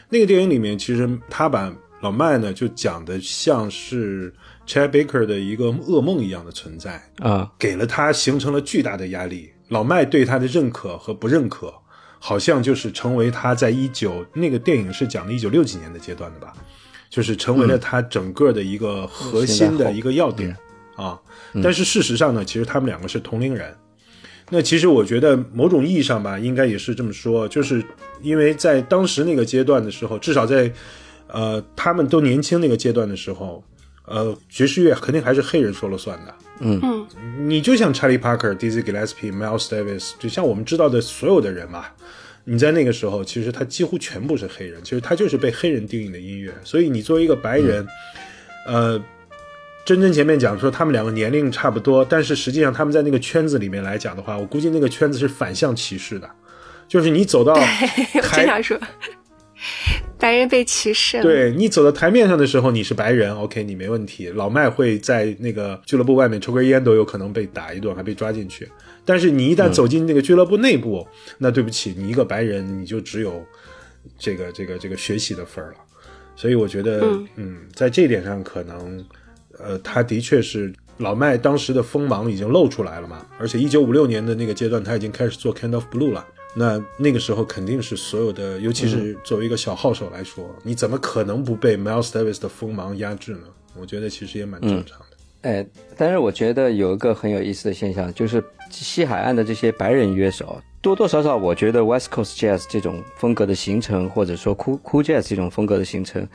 [0.10, 4.34] 那个电影里面，其实他把老麦呢就讲的像是
[4.66, 9.50] Chet Baker 的一个噩梦一样的存在，啊，给了他形成了巨大的压力。
[9.70, 11.74] 老麦对他的认可和不认可，
[12.20, 16.54] 好像就是成为他在一九那个电影是讲的一九六几年的阶段的吧，
[17.10, 20.56] 就是成为了他整个的一个核心的一个要点。
[20.98, 21.18] 啊，
[21.64, 23.74] 但是事实上呢，其实他们两个是同龄人。
[24.50, 27.84] 那其实我觉得某种意义上吧，应该也是这么说，就是
[28.22, 30.72] 因为在当时那个阶段的时候，至少在
[31.28, 33.62] 呃他们都年轻那个阶段的时候，
[34.06, 36.34] 呃爵士乐肯定还是黑人说了算的。
[36.62, 37.08] 嗯嗯，
[37.50, 41.86] 你就像 Charlie Parker、Dizzy Gillespie、Miles Davis，就像我们知道的所有的人嘛，
[42.46, 46.54] 你在那个时候，其实他几乎全部是黑人，其实他就是被黑人定义的音乐。
[46.64, 47.86] 所以你作为一个白人，
[48.66, 49.04] 呃。
[49.88, 56.30] 真真前面讲说他们两个年龄差不多，但是实际上他们在那个圈子里面来讲的话，我估计那个圈子是反向歧视的，
[56.90, 57.58] 就是你走到
[58.14, 58.78] 经常 说，
[60.20, 61.24] 白人被歧视了。
[61.24, 64.28] 对你走到台面上的时候，你是白人，OK，你没问题。
[64.28, 68.68] 老麦会在那个俱乐部外面抽根烟都有可能被打一顿，还被抓进去。
[69.06, 73.42] 但是你一旦走进那个俱乐部内部，那对不起，你一个白人你就只有
[74.20, 75.78] 这个这个这个学习的份儿了。
[76.36, 77.00] 所以我觉得，
[77.38, 79.02] 嗯在这一点上可能。
[79.60, 86.26] 呃，他的确是老麦当时的锋芒已经露出来了嘛，而且一九五六年的那个阶段，他已经开始做《Kind of Blue》了。
[86.56, 93.42] 那那个时候肯定是所有的，尤其是作为一个小号手来说，你怎么可能不被 Miles Davis 的锋芒压制呢？
[93.80, 95.06] 我觉得其实也蛮正常的。
[95.42, 95.64] 哎，
[95.96, 106.28] 但是我觉得有一个很有意思的现象，就是西海岸的这些白人乐手，多多少少，我觉得 West Coast Jazz 这种风格的形成，或者说 Cool Cool Jazz 这种风格的形成。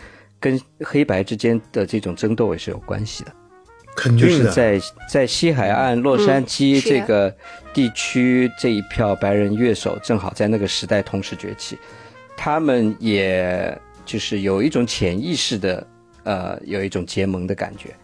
[0.42, 3.32] 跟黑白之间的这种争斗也是有关系的，
[3.94, 7.32] 肯定就是在在西海岸洛杉矶这个
[7.72, 11.78] 地区这一票白人乐手正好在那个时代同时崛起，
[12.36, 15.86] 他们也就是有一种潜意识的
[16.24, 17.94] 呃有一种结盟的感觉，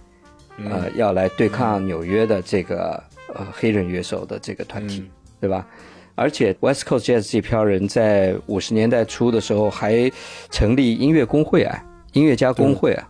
[0.71, 3.03] 呃要来对抗纽约的这个
[3.35, 5.67] 呃黑人乐手的这个团体，对吧？
[6.15, 10.11] 而且 West Coast Jazz 这票人在五十年代初的时候还
[10.51, 11.85] 成立音乐工会啊。
[12.19, 13.09] 音乐家工会啊，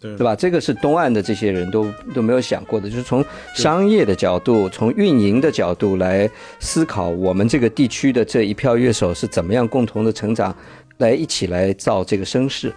[0.00, 0.34] 对对吧？
[0.34, 10.56] 这个是东岸的这些人都都没有想过的，就是从商业的角度、从运营的角度来思考，我们这个地区的这一票乐手是怎么样共同的成长，
[10.98, 12.72] 来一起来造这个声势。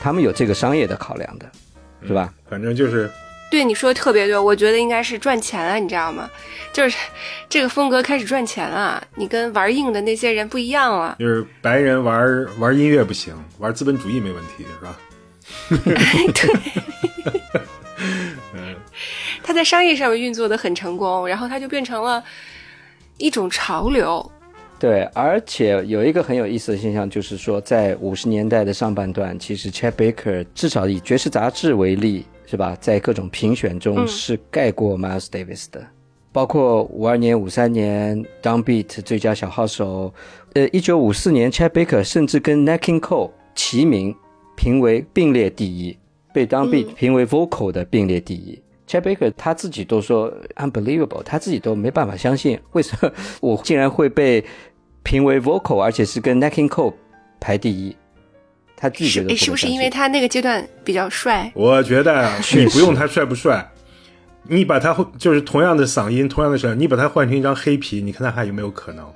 [0.00, 1.46] 他们有这个商业的考量的，
[2.06, 2.32] 是吧？
[2.48, 3.10] 反正就是
[3.50, 6.30] 对你说的特别对，我觉得应该是赚钱了，你知道吗？
[6.72, 6.96] 就是
[7.48, 11.16] 这个风格开始赚钱了，你跟玩硬的那些人不一样了。
[11.18, 14.96] 就是白人玩玩音乐不行，玩资本主义没问题，是吧？
[15.70, 16.50] 对，
[19.42, 22.22] 他在商业上面运作的很成功，然后他就变成了
[23.18, 24.30] 一种潮流。
[24.78, 32.74] 对，而且有一个很有意思的现象，就是说，在五十年代的上半段，其实 Chet Baker 至少以爵士杂志为例，是吧？
[32.80, 35.86] 在各种评选中是盖过 Miles Davis 的，
[36.32, 40.14] 包括五二年、五三年 Downbeat 最佳小号手，
[40.54, 44.16] 呃，一九五四年 Chet Baker 甚至跟 Nat King Cole 齐名。
[44.60, 45.96] 评为并列第一，
[46.34, 48.60] 被当被评为 vocal 的并列第一。
[48.86, 54.44] Chet Baker 他自己都说 unbelievable，他自己都没办法相信，为什么 我竟然会被
[55.02, 56.92] 评为 vocal，而且是跟 Nat King Cole
[57.40, 57.96] 排第一？
[58.76, 61.50] 他自己觉得是不是因为他那个阶段比较帅？
[61.54, 63.66] 我觉得你不用他帅不帅，
[64.42, 69.10] 你把他就是同样的嗓音，同样的声，你把他换成一张黑皮，你看他还有没有可能？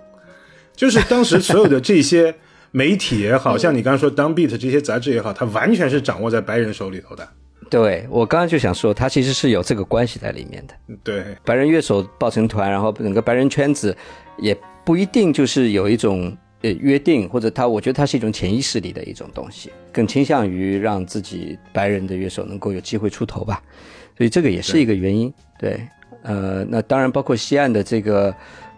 [0.74, 2.34] 就是当时所有的这些。
[2.76, 7.26] 媒体也好像你刚刚说《Downbeat》这些杂志也好，它完全是掌握在白人手里头的。
[7.70, 10.74] 对我刚刚就想说，它其实是有这个关系在里面的。
[11.04, 13.96] 对，白人乐手抱成团，然后整个白人圈子
[14.38, 23.62] 也不一定就是有一种呃约定，或者他，我觉得它是一种潜意识里的一种东西，更倾向于让自己白人的乐手能够有机会出头吧。
[24.18, 25.32] 所以这个也是一个原因。
[25.60, 25.80] 对，
[26.22, 28.34] 呃，那当然包括西岸的这个。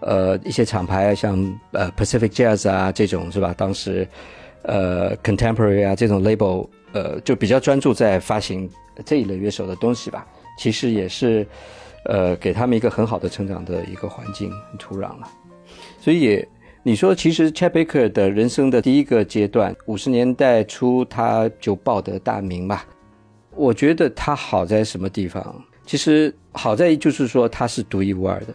[0.06, 1.36] 呃，一些厂牌像
[1.72, 3.52] 呃 Pacific Jazz 啊这种是吧？
[3.58, 4.06] 当时
[4.62, 8.70] 呃 Contemporary 啊这种 label 呃就比较专注在发行
[9.04, 10.24] 这一类乐手的东西吧。
[10.56, 11.44] 其实也是，
[12.04, 14.48] 呃，给他们一个很好的成长的一个环境
[14.78, 15.28] 土壤了。
[16.00, 16.42] 所以
[16.84, 22.86] 你说，其实 Chet Baker 的人生的第一个阶段，五十年代初他就报得大名吧。
[23.56, 25.62] 我觉得他好在什么地方？
[25.84, 28.54] 其实好在就是说他是独一无二的，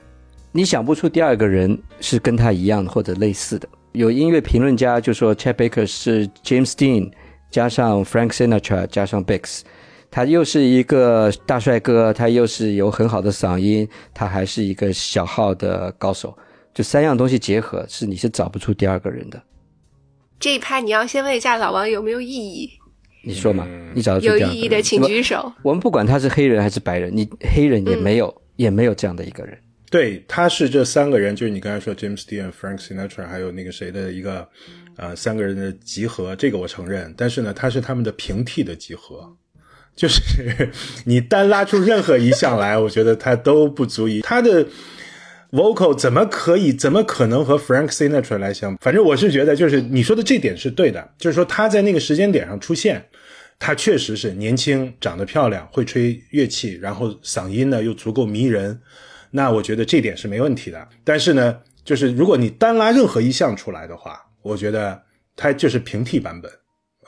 [0.51, 3.67] 你想不出第二个人是跟他一样或者类似的。
[3.93, 7.11] 有音乐评论家就说 Chet Baker 是 James Dean
[7.49, 9.61] 加上 Frank Sinatra 加上 Bix，
[10.09, 16.37] 他又是一个大帅哥，他又是有很好的嗓音，他还是一个小号的高手。
[16.73, 19.41] 就三样东西结合，是你是找不出第二个人的。
[20.39, 22.69] 这一趴你要先问一下老王有没有意义？
[23.23, 23.67] 你说嘛？
[23.93, 25.51] 你找有第二个人意义的请举手。
[25.63, 29.57] 我们不管他是黑人还是白人，你黑人也没有、也没有这样的一个人。
[29.91, 34.47] 对，他是这三个人，就是你刚才说 James Dean、Frank Sinatra，还有那个谁的一个，
[34.95, 37.13] 呃，三个人的集合，这个我承认。
[37.17, 39.35] 但是呢，他是他们的平替的集合，
[39.93, 40.71] 就是
[41.03, 44.21] 你单拉出任何一项来，我觉得他都不足以。
[44.21, 44.65] 他的
[45.51, 48.77] vocal 怎么可以，怎么可能和 Frank Sinatra 来相？
[48.77, 53.05] 反正我是觉得，就是你说的这点是对的，就是说他在那个时间点上出现。
[53.59, 58.79] 他确实是年轻，长得漂亮，会吹乐器，然后嗓音呢又足够迷人，
[59.31, 60.87] 那我觉得这点是没问题的。
[61.03, 65.01] 但是呢，就是如果你单拉任何一项出来的话，我觉得
[65.35, 66.51] 它就是平替版本。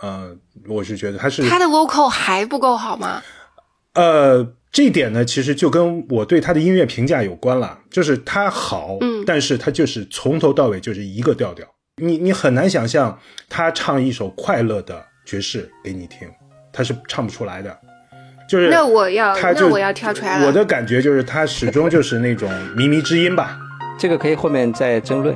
[0.02, 0.36] 呃，
[0.68, 3.22] 我是觉得它是他的 vocal 还不够好吗？
[3.94, 11.66] 呃，这一点呢，其实就跟我对他的音乐评价有关了，就是他好，嗯但是他就是从头到尾就是一个调调，
[12.02, 13.18] 你你很难想象
[13.48, 16.28] 他唱一首快乐的爵士给你听，
[16.74, 17.80] 他是唱不出来的。
[18.54, 22.48] 就是那我要他那我要跳出来了我的感觉就是他始终就是那种
[22.78, 23.58] 靡靡之音吧。
[23.98, 25.36] 这个可以后面再争论。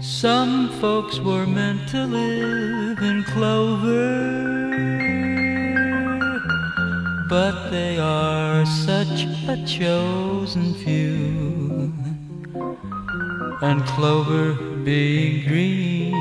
[0.00, 4.38] Some folks were meant to live in clover,
[7.28, 11.92] but they are such a chosen few.
[13.60, 14.54] And clover
[14.84, 16.14] being green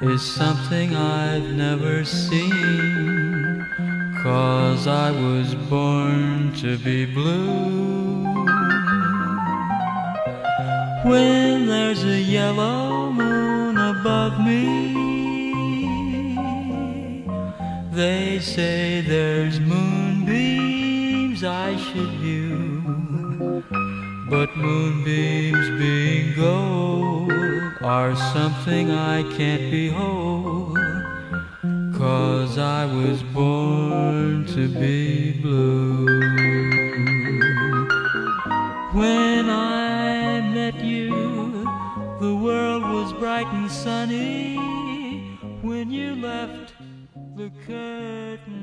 [0.00, 3.66] is something I've never seen,
[4.22, 8.22] cause I was born to be blue.
[11.04, 15.08] When there's a yellow moon above me,
[17.90, 19.58] they say there's
[21.44, 23.62] I should view.
[24.28, 27.32] But moonbeams being gold
[27.80, 30.76] are something I can't behold.
[31.96, 36.06] Cause I was born to be blue.
[38.92, 41.64] When I met you,
[42.20, 44.56] the world was bright and sunny.
[45.62, 46.74] When you left,
[47.36, 48.57] the curtain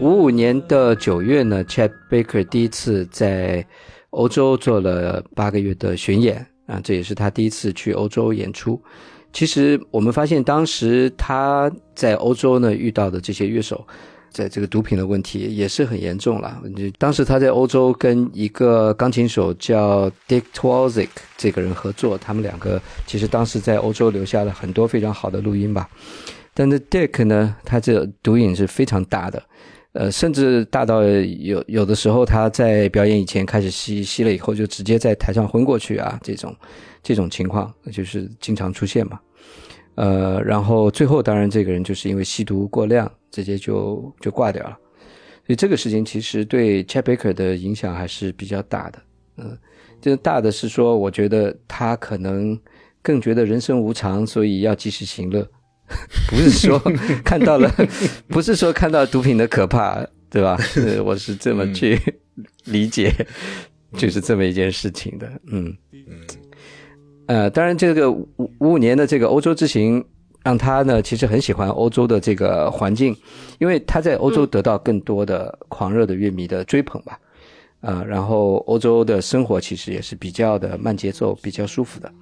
[0.00, 3.64] 五五年的九月呢，Chet Baker 第一次在
[4.08, 8.80] 欧洲做了八个月的巡演啊，这也是他第一次去欧洲演出。
[9.30, 13.86] 其实我们发现，当时他在欧洲呢遇到的这些乐手，
[14.30, 16.62] 在这个毒品的问题也是很严重了。
[16.98, 25.86] 当时他在欧洲跟一个钢琴手叫 Dick Twalzik 这个人合作，他们两个其实当时在欧洲留下了很多非常好的录音吧。
[26.54, 29.40] 但是 Dick 呢，他这毒瘾是非常大的，
[29.92, 36.54] 呃，甚至大到有有的时候他在表演以前开始吸，吸了以后就直接在台上昏过去啊，这种
[37.02, 39.18] 这种情况就是经常出现嘛。
[39.96, 44.78] 呃，然后最后当然这个人就是因为吸毒过量，直接就就挂掉了。
[45.44, 49.02] 所以这个事情其实对 Chet Baker 的影响还是比较大的。
[49.38, 49.58] 嗯、
[50.00, 52.56] 这大的是说，我觉得他可能
[53.02, 55.46] 更觉得人生无常，所以要及时行乐。
[56.30, 56.78] 不是说
[57.24, 57.70] 看到了，
[58.28, 60.56] 不是说看到毒品的可怕，对吧？
[60.60, 61.98] 是我是这么去
[62.64, 63.12] 理解，
[63.96, 65.30] 就是这么一件事情的。
[65.46, 65.76] 嗯
[67.26, 70.04] 呃，当然，这个五五五年的这个欧洲之行，
[70.42, 73.16] 让他呢其实很喜欢欧洲的这个环境，
[73.58, 77.18] 因为他在欧洲得到更多的狂热的乐迷的追捧吧。
[77.80, 82.12] 啊、然后欧洲的生活其实也是比较的慢节奏，比较舒服的。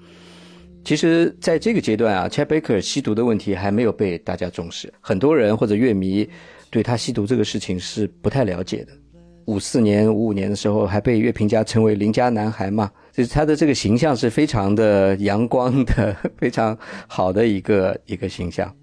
[0.88, 6.26] 其实，在这个阶段啊，Chet Baker 吸毒的问题还没有被大家重视，很多人或者乐迷
[6.70, 8.92] 对他吸毒这个事情是不太了解的。
[9.44, 16.74] 五四年、五五年的时候，还被乐评家称为邻家男孩嘛，就是他的这个形象是非常的阳光的， 非常
[17.06, 18.74] 好的一个一个形象。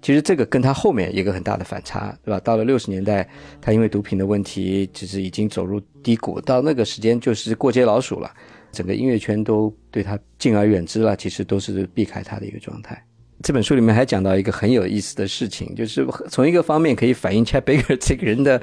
[0.00, 2.40] 其实这个跟他后面一个很大的反差，对吧？
[2.40, 3.28] 到了六十年代，
[3.60, 8.30] 他因为毒品的问题，其实已经走入低谷，到那个时间就是过街老鼠了，
[8.72, 13.00] 整个音乐圈都对他敬而远之了，其实都是避开他的一个状态。
[13.42, 18.62] 这本书里面还讲到一个很有意思的事情，就是 从一个方面可以反映 Chat Baker 这个人的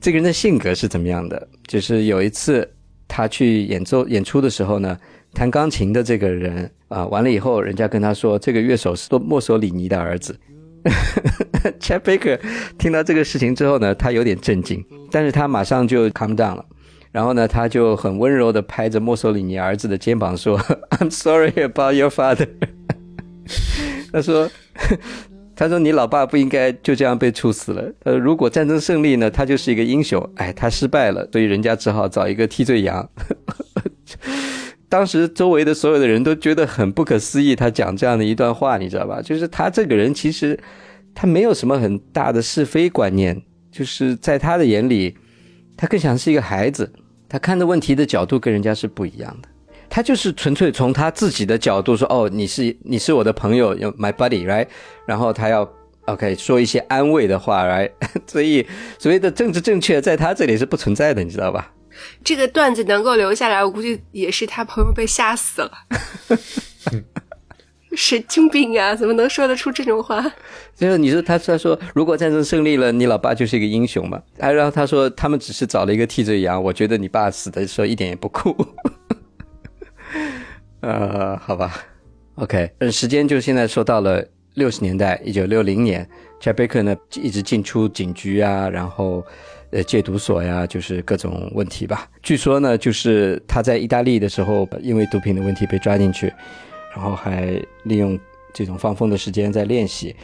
[0.00, 1.48] 这个人的性格是怎么样的。
[1.66, 2.70] 就是有一次
[3.08, 4.98] 他去演奏演出的时候呢，
[5.32, 10.38] 弹钢琴的这个人啊，完了以后，人家跟他说，这个乐手是墨索里尼的儿子。
[11.80, 12.38] Chat Baker
[12.78, 16.64] 听到这个事情之后呢，他有点震惊，但是他马上就 calm down 了。
[17.12, 20.58] 然后呢，他就很温柔的拍着墨索里尼儿子的肩膀说：
[20.98, 22.48] “I'm sorry about your father。
[24.12, 24.48] ”他说
[25.56, 27.92] ：“他说你老爸不应该就这样被处死了。
[28.04, 30.24] 呃，如果战争胜利呢，他就是一个英雄。
[30.36, 33.08] 哎，他失败了，所以人家只好找一个替罪羊。
[34.88, 39.20] 当时周围的所有的人都觉得很不可思议，他讲这样的一段话，你知道吧？
[39.22, 40.58] 就是他这个人其实
[41.14, 43.40] 他没有什么很大的是非观念，
[43.70, 45.16] 就是在他的眼里，
[45.80, 46.92] 他更像是一个孩子，
[47.26, 49.48] 他看的问题的角度跟人家是不一样的。
[49.88, 54.66] 他就是纯粹从他自己的角度说，哦，你是你是我的朋友，my buddy，right？
[55.06, 55.66] 然后他要
[56.04, 57.90] OK 说一些安慰的话，right？
[58.28, 58.66] 所以
[58.98, 61.72] 所谓的政治正确在他这里是不存在的，你知道吧？
[62.22, 65.72] 这个段子能够留下来，我估计也是他朋友被吓死了。
[67.96, 68.94] 神经病啊！
[68.94, 70.22] 怎么能说得出这种话？
[70.76, 74.22] 就是你说他他说如果战争胜利了，你老爸就是一个英雄嘛？
[74.38, 78.56] 哎然后他说他们只是找了一个替罪羊，我觉得你爸死的时候一点也不酷。
[80.80, 81.84] 呃，好吧
[82.36, 84.24] ，OK，嗯，时间就现在说到了
[84.54, 86.08] 六十年代，一九六零年
[86.40, 89.22] ，Chet Baker 呢一直进出警局啊，然后
[89.72, 92.08] 呃戒毒所呀，就是各种问题吧。
[92.22, 96.32] 据说呢，就是他在意大利的时候，因为毒品的问题被抓进去，
[96.94, 98.18] 然后还利用
[98.52, 100.14] 这种放风的时间在练习。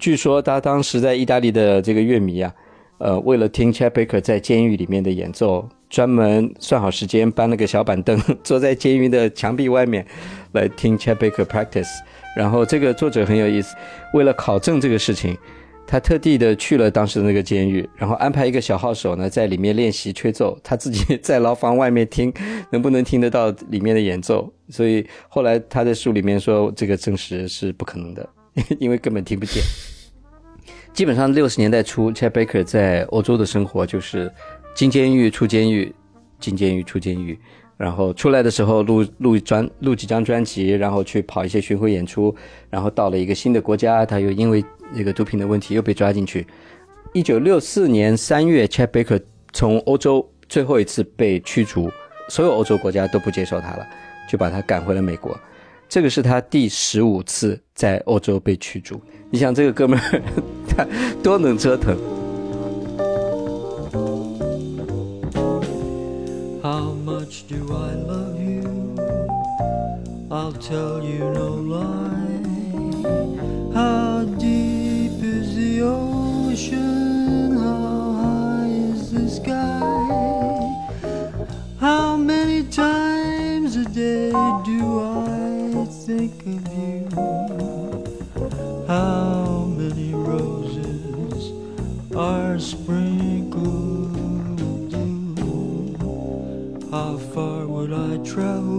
[0.00, 2.54] 据说他当时在意大利的这个乐迷啊，
[2.98, 5.68] 呃，为了听 Chet Baker 在监狱里面的演奏。
[5.92, 10.06] 专门算好时间，搬了个小板凳，坐在监狱的墙壁外面，
[10.52, 11.90] 来听 Chet Baker practice。
[12.34, 13.76] 然后这个作者很有意思，
[14.14, 15.36] 为了考证这个事情，
[15.92, 22.32] 他特地的去了当时的那个监狱，然后安排一个小号手呢在里面练习吹奏，他自己在牢房外面听，
[22.70, 24.50] 能不能听得到里面的演奏。
[24.70, 28.26] 所以后来他在书里面说，这个证实是不可能的，
[28.80, 29.62] 因为根本听不见。
[30.94, 34.32] 基本上六十年代初，Chet Baker 在欧洲的生活就是。
[34.74, 35.94] 进监狱，出监狱，
[36.40, 37.38] 进监狱，出监狱，
[37.76, 42.34] 然后出来的时候录录专录几张专辑，然后去跑一些巡回演出，
[42.70, 44.64] 然后到了一个新的国家，他又因为
[44.94, 46.46] 那个毒品的问题又被抓进去。
[47.12, 49.20] 一九六四年三月，Chet Baker
[49.52, 51.90] 从欧洲最后一次被驱逐，
[52.28, 53.86] 所有欧洲国家都不接受他了，
[54.28, 55.38] 就把他赶回了美国。
[55.88, 59.00] 这个是他第十五次在欧洲被驱逐。
[59.30, 60.22] 你想这个哥们儿
[60.66, 60.86] 他
[61.22, 61.96] 多能折腾
[67.04, 68.62] ？much do I love you?
[70.30, 71.91] I'll tell you no lie.
[76.52, 77.56] Ocean?
[77.56, 79.80] How high is the sky?
[81.80, 84.30] How many times a day
[84.70, 87.08] do I think of you?
[88.86, 91.52] How many roses
[92.14, 94.12] are sprinkled?
[96.90, 98.71] How far would I travel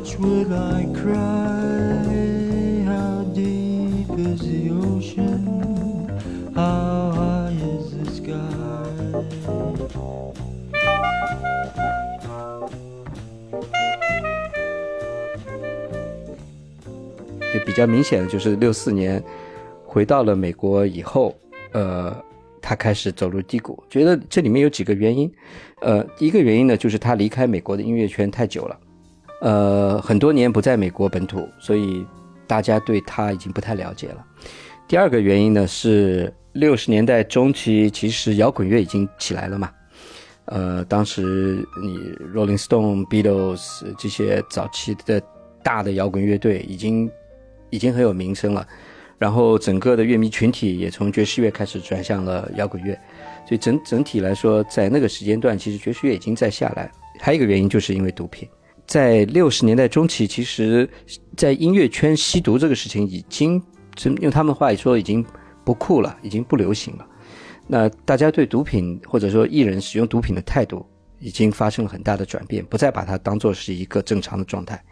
[0.00, 2.04] much would I cry?
[2.86, 5.44] How deep is the ocean?
[6.54, 8.34] How high is the sky?
[17.52, 19.22] 也比较明显的就是六四年
[19.84, 21.34] 回到了美国以后，
[21.72, 22.16] 呃，
[22.62, 23.82] 他开始走入低谷。
[23.90, 25.30] 觉得这里面有几个原因，
[25.80, 28.78] 呃，一个原因呢就是他离开美国的音乐圈太久了，
[29.40, 32.06] 呃，很多年不在美国本土，所以
[32.46, 34.24] 大家对他已经不太了解了。
[34.86, 39.70] 第二个原因呢是六十年代中期，其实摇滚乐已经起来了嘛。
[40.46, 41.98] 呃，当时你
[42.34, 45.22] Rolling Stone、Beatles 这些早期的
[45.62, 47.08] 大的摇滚乐队已经
[47.70, 48.66] 已经很有名声了，
[49.16, 52.92] 然后整个的乐迷群体也从爵士乐开始转向了摇滚乐，
[53.46, 56.90] 所以整整体来说，在那个时间段，其实爵士乐已经在下来。
[57.20, 58.48] 还有一个原因，就是因为毒品，
[58.90, 60.90] 在六十年代中期，其实，
[61.36, 63.62] 在音乐圈吸毒这个事情已经
[64.20, 65.24] 用他们话说已经
[65.64, 67.06] 不酷了，已经不流行了。
[67.68, 70.84] 那大家对毒品或者说艺人使用毒品的态度
[71.20, 74.82] 已经发生了很大的转变，不再把它当做是一个正常的状态。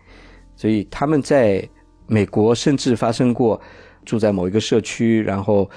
[0.55, 1.69] 所以他们在
[2.07, 3.61] 美国甚至发生过
[4.05, 5.69] 住在某一个社区，然后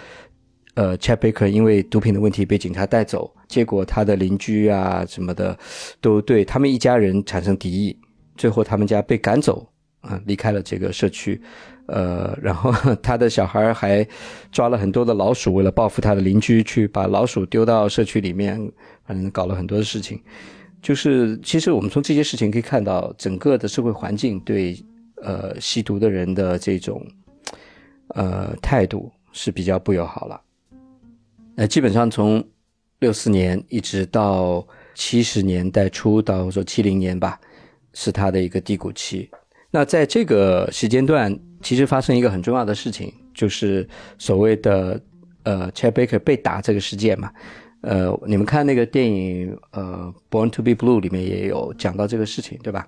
[0.76, 5.58] 呃，Chad Baker 因为毒品的问题被警察带走，结果他的邻居啊什么的
[6.00, 7.98] 都对他们一家人产生敌意，
[8.36, 9.68] 最后他们家被赶走，
[10.02, 11.42] 啊、离开了这个社区。
[11.88, 14.08] 呃， 然后他的小孩还
[14.52, 18.72] 抓了很多的老鼠，为了报复他的邻居，去把老鼠丢到社区里面，
[19.06, 20.22] 反正搞了很多的事情。
[20.82, 24.76] 就是其实我们从这些事情可以看到，整个的社会环境对
[25.18, 27.06] 呃吸毒的人的这种
[28.10, 30.42] 呃态度是比较不友好了。
[31.58, 32.44] 呃，基本上从
[33.00, 34.66] 六四年一直到
[34.96, 37.40] 七十年代初到说七零年吧，
[37.94, 39.30] 是他的一个低谷期。
[39.70, 43.88] 那在这个时间段，其实发生一个很重要的事情，就是
[44.18, 45.02] 所谓的
[45.44, 47.32] 呃 Chad Baker 被打这个事件嘛。
[47.82, 52.88] 呃，你们看那个电影呃《Born to Be Blue》里面也有讲到这个事情，对吧？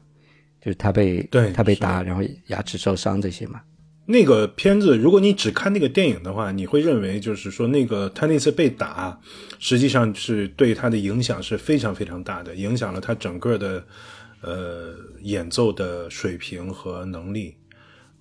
[0.61, 3.59] 就是他被对他被打，然后牙齿受伤这些嘛。
[4.05, 9.17] 那个片子，如果你只看那个电影的话，你会认为就是说，那个他那次被打，
[9.59, 13.83] 实际上是对他的影响是非常非常大的，影响了他整个的
[14.43, 17.55] 呃演奏的水平和能力。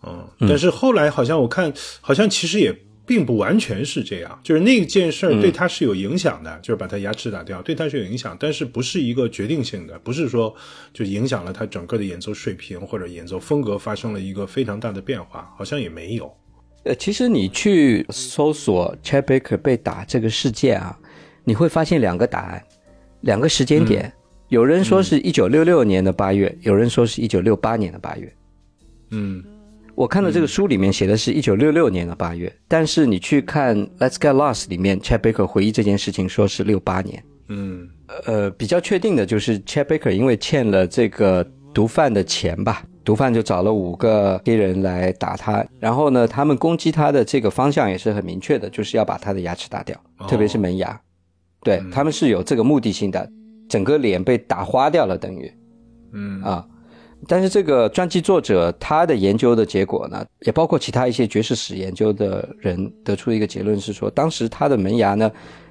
[0.04, 2.74] 嗯，但是后来好像我看，好像其实也
[3.06, 10.52] 并不完全是这样，就是那件事儿对他是有影响的，就是把他牙齿打掉，对他是有影响，但是不是一个决定性的，不是说
[10.92, 16.32] 就影响了他整个的演奏水平或者演奏风格发生了一个非常大的变化，好像也没有。
[16.84, 20.98] 呃，其实你去搜索 c h a p b a k e r 被打这个事件啊，
[21.44, 22.60] 你会发现两个答案，
[23.20, 24.12] 两个时间点。
[24.52, 28.30] 有人说是一九六六年的八月，有人说是一九六八年的八月。
[29.08, 29.42] 嗯。
[29.94, 37.24] 我看到这个书里面写的是一九六六年的八月，但是你去看《Let's Get Lost》里面，Chad Baker 回忆这件事情说是六八年。
[37.48, 37.88] 嗯。
[38.26, 41.42] 呃，比较确定的就是 Chad Baker 因为欠了这个
[41.72, 50.26] 毒贩的钱吧，毒贩就找了五个黑人来打他，然后呢，他们攻击他的这个方向也是很明确的，就是要把他的牙齿打掉，哦。
[50.26, 51.00] 特别是门牙，
[51.62, 53.26] 对、他们是有这个目的性的，
[53.72, 55.50] 整个脸被打花掉了，等于。
[56.12, 56.42] 嗯。
[56.42, 56.66] 啊。
[57.28, 65.30] 但是这个传记作者他的研究的结果呢，也包括其他一些爵士史研究的人得出一个结论是说，当时他的门牙呢，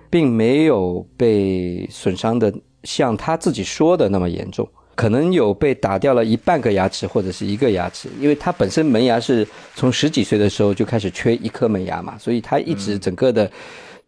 [0.10, 9.46] 并没有被损伤的像他自己说的那么严重，可能有被打掉了一半个牙齿或者是一个牙齿，因为他本身门牙是
[9.76, 13.52] 从十几岁的时候就开始缺一颗门牙嘛，所以他一直整个的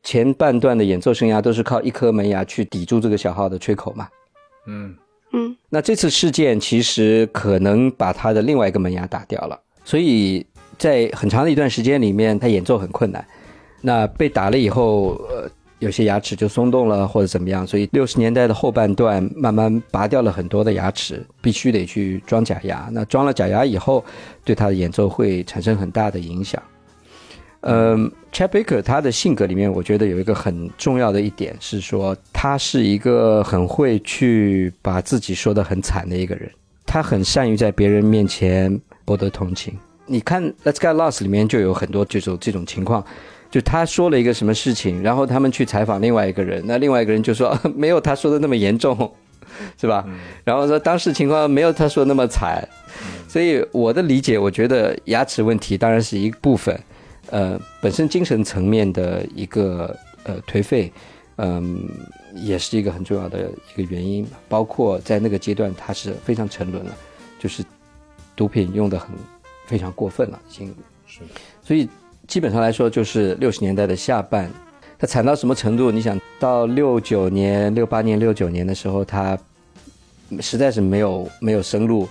[0.04, 4.08] 前半段的演奏生涯都是靠一颗门牙去抵住这个小号的吹口嘛。
[4.68, 4.96] 嗯
[5.32, 10.46] 嗯那这次事件其实可能把他的另外一个门牙打掉了，所以
[10.78, 13.26] 在很长的一段时间里面，他演奏很困难。
[13.82, 15.50] 那被打了以后，呃，
[15.80, 22.88] 有些牙齿就松动了或者怎么样，所以六十年代的后半段慢慢拔掉了很多的牙齿，必须得去装假牙。
[22.92, 24.04] 那装了假牙以后，
[24.46, 26.62] 对他的演奏会产生很大的影响。
[27.66, 36.52] 嗯，Chad Baker 他的性格里面，我觉得有一个很重要的一点是说，他是一个很会去把自己说的很惨的一个人，
[36.86, 39.74] 他很善于在别人面前博得同情。
[40.06, 43.02] 你看《Let's Get Lost》里面就有很多这种这种情况，
[43.50, 49.10] 就他说了一个什么事情，然后他们去采访另外一个人，那另外一个人就说 没有他说的那么严重，
[49.80, 50.06] 是吧？
[50.44, 52.68] 然后说当时情况没有他说的那么惨，
[53.30, 56.78] 所以我的理解，我觉得牙齿问题当然是一部分。
[57.30, 60.92] 呃，本身精神层面的一个呃颓废，
[61.38, 61.90] 嗯、
[62.36, 64.28] 也是一个很重要的一个原因。
[64.48, 66.96] 包括在那个阶段，他是非常沉沦了，
[67.40, 67.64] 就是
[68.36, 69.10] 毒品用的很
[69.66, 70.76] 非常过分了，已经。
[71.08, 71.22] 是。
[71.64, 71.88] 所以
[72.28, 74.52] 基本上来说，就是六十年代的下半，
[75.00, 75.90] 他惨到什么程度？
[75.90, 79.38] 你想到六九年、六八年、六九年的时候，他
[80.40, 82.08] 实在是没有没有生路，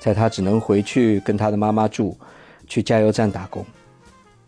[0.00, 2.16] 在他只能回去跟他的妈妈住，
[2.66, 3.64] 去加油站打工。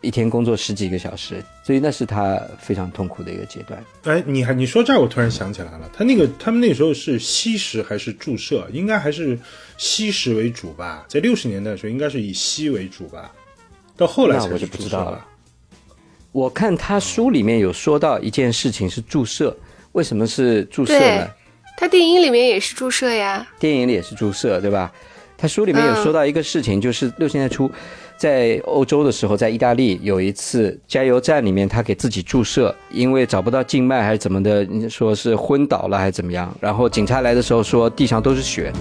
[0.07, 3.85] 一天工作十几个小时，所以那是他非常痛苦的一个阶段。
[4.05, 8.65] 哎，你还你说这儿，我突然想起来了，他那个他们那时候是吸食还是注射？
[8.73, 9.37] 应该还是
[9.77, 11.05] 吸食为主吧。
[11.09, 13.33] 在六十年代的时候，应该是以吸为主吧。
[13.97, 15.27] 到后来我就不是注射知道了。
[16.31, 19.57] 我看他书里面有说到一件事情是注射，
[19.93, 21.29] 为什么是注射呢？
[21.77, 23.47] 他电影里面也是注射呀。
[23.59, 24.93] 电影里也是注射，对吧？
[25.39, 27.71] 他书里面有说到一个事情，就是六十年代初，
[28.17, 36.55] 在欧洲的时候，在意大利有一次加油站里面，他给自己注射，因为找不到静脉还是怎么的，说是昏倒了还是怎么样？
[36.61, 38.73] 然后警察来的时候说地上都是血。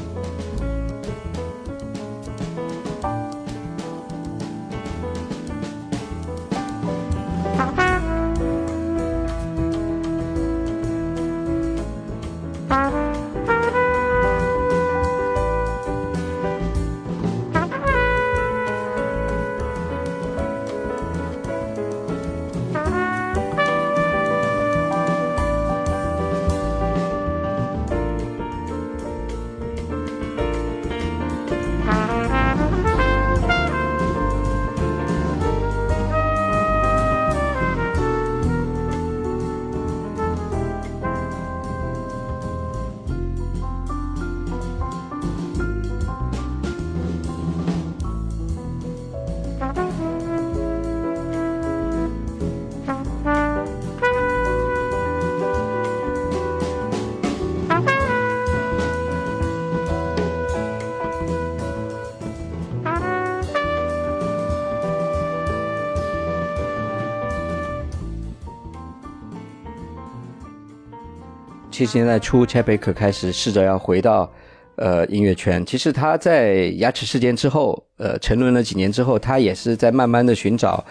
[71.75, 74.31] 七十年代初，Chet Baker 开始试着要回到
[74.77, 75.65] 呃音乐圈。
[75.65, 80.81] 其实他在牙齿事件之后，呃，沉沦了几年之后，他也是在慢慢的寻找，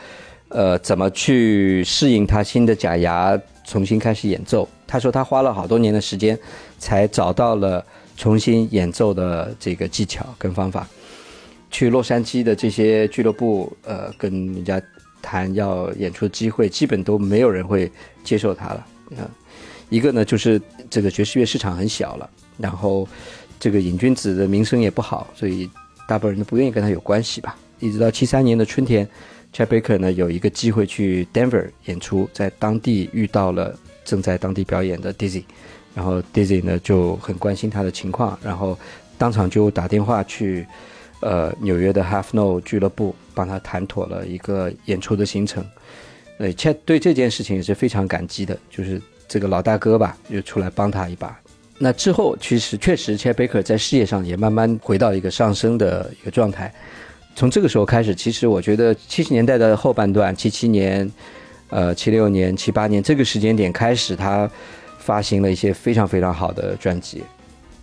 [0.50, 3.34] 呃，怎么去适应他新的假牙，
[3.66, 4.68] 重新开始演奏。
[4.86, 6.38] 他说他花了好多年的时间，
[6.78, 7.82] 才找到了
[8.18, 10.86] 重新演奏的这个技巧跟方法。
[11.70, 14.78] 去洛杉矶的这些俱乐部，呃，跟人家
[15.22, 17.90] 谈要演出的机会，基本都没有人会
[18.22, 18.86] 接受他了。
[19.16, 19.24] 啊、
[19.90, 20.60] 一个呢就是
[20.90, 22.28] 这个爵士乐市场很小了，
[22.58, 23.06] 然后
[23.58, 25.68] 这个瘾君子的名声也不好，所以
[26.08, 27.56] 大部分人都不愿意跟他有关系吧。
[27.80, 29.08] 一直到七三年的春天
[29.54, 35.44] ，Chet Baker 呢有一个机会去 Denver 演出，在当地遇到了正在当地表演的 Dizzy，
[35.94, 38.78] 然后 Dizzy 呢就很关心他的情况，然后
[39.18, 40.66] 当场就打电话去。
[41.20, 45.64] 呃，纽约的 Half No 俱乐部帮他谈妥了一个演出的行程。
[46.36, 51.38] 呃，Chet 对这件事情也是非常感激的，就是这个老大哥吧，又出来帮他一把。
[51.78, 56.72] 那之后，其实确实，Chet Baker 在事业上也慢慢回到一个上升的一个状态。
[57.34, 61.10] 从这个时候开始，其实我觉得七十年代的后半段，七七年、
[61.70, 64.48] 呃七六年、七八年这个时间点开始，他
[64.98, 67.24] 发行了一些非常非常好的专辑。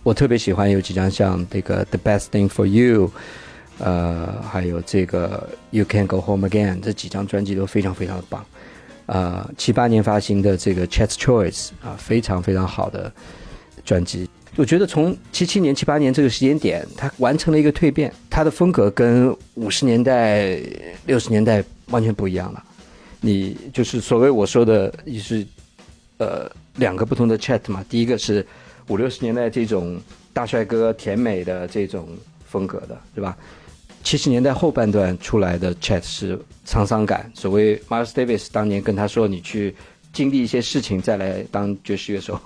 [0.02, 3.08] 我特别喜欢有几张像这个《The Best Thing for You》，
[3.78, 8.42] 呃，还有这个《You Can Go Home Again》这几张专辑都非常非常的棒。
[9.06, 13.12] 呃，七八年发行的这个《Chat's Choice》啊，非常非常好的
[13.84, 14.28] 专辑。
[14.56, 20.58] 我觉得从七七年、七八年这个时间点，他完成了一个蜕变，他的风格跟五十年代、
[21.06, 22.62] 六十年代完全不一样了。
[23.20, 25.46] 你就是所谓我说的，也是
[26.18, 28.46] 呃两个不同的 Chat 嘛，第一个是。
[28.88, 29.98] 五六十年代这种
[30.32, 32.08] 大帅哥、甜美的这种
[32.44, 33.38] 风格的，对吧？
[34.02, 37.30] 七十年代后半段出来的 Chat 是沧桑感。
[37.34, 39.74] 所谓 Miles Davis 当年跟他说：“你去
[40.12, 42.38] 经历一些事情，再来当爵士乐手，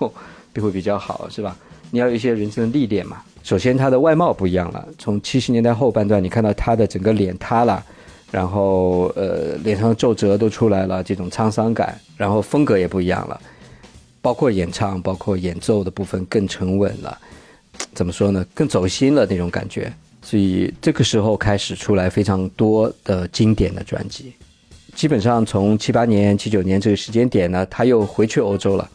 [0.53, 1.57] 就 会比较好，是吧？
[1.91, 4.87] 你要有一些人生的历练嘛。”首先，他的外貌不一样了。
[4.97, 7.83] 从七十年代后半段，你看到他的整个脸塌了，
[8.29, 13.39] 然后呃，脸上皱褶都出来了，这种沧桑感，然后风格也不一样了。
[14.21, 17.17] 包括演唱，包括演奏的部分更沉稳了，
[17.93, 18.45] 怎么说呢？
[18.53, 19.93] 更走心了那种感觉。
[20.27, 24.33] 所以这个时候开始出来非常多的经典的专辑。
[24.93, 28.89] 基本上从七八年、七九年这个时间点呢，他又回去欧洲了。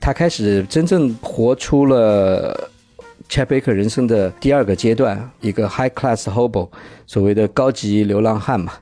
[0.00, 2.68] 他开始真正活出了
[3.28, 6.68] Chet Baker 人生的第二个阶段，一个 High Class Hobo，
[7.06, 8.72] 所谓的高级流浪汉嘛。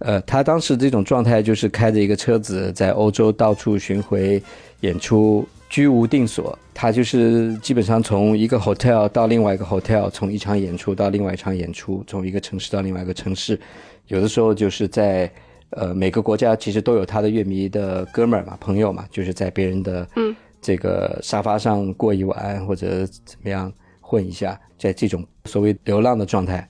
[0.00, 4.42] 呃，他当时这种状态就是开着一个车子在欧洲到处巡回。
[4.80, 13.58] 演出居无定所，他就是基本上从一个 hotel 到另外一个 hotel，从一场演出到另外一场演出，从一个城市到另外一个城市，
[14.06, 15.28] 有的时候就是在
[15.70, 26.68] 呃每个国家其实都有他的乐迷的哥们儿嘛、朋友嘛，就是在别人的嗯这个沙发上过一晚或者怎么样混一下，在这种所谓流浪的状态。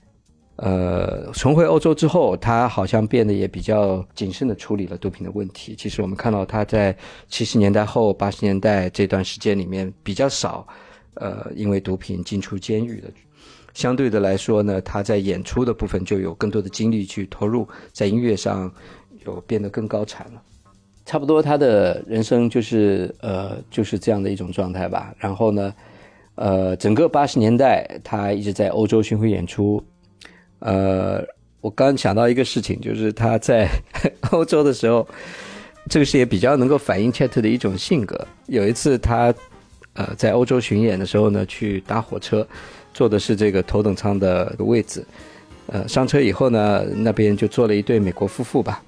[0.57, 5.75] 呃，重回欧洲之后，他好像变得也比较谨慎的处理了毒品的问题。
[5.77, 6.95] 其实我们看到他在
[7.27, 10.65] 七十年代后、八十年代这段时间里面比较少，
[11.15, 13.09] 呃，因为毒品进出监狱的。
[13.73, 18.73] 相对的来说呢，他在演出的部分就有更多的精力去投入，在音乐上
[19.25, 20.41] 有变得更高产了。
[21.05, 25.13] 差不多他的人生就是呃就是这样的一种状态吧。
[25.17, 25.73] 然后呢，
[26.35, 29.83] 呃，整个八十年代他一直在欧洲巡回演出。
[30.59, 31.23] 呃，
[31.61, 33.67] 我刚想到一个事情，就是他在
[34.31, 35.07] 欧洲的时候，
[35.89, 38.27] 这个是也比较能够反映 Chat 的一种性格。
[38.47, 39.33] 有一次他
[39.93, 42.47] 呃在欧洲巡演的时候呢，去搭火车，
[42.93, 45.05] 坐的是这个头等舱的位置。
[45.67, 48.81] 呃，上车以后呢，那边就坐了一对美国夫妇吧。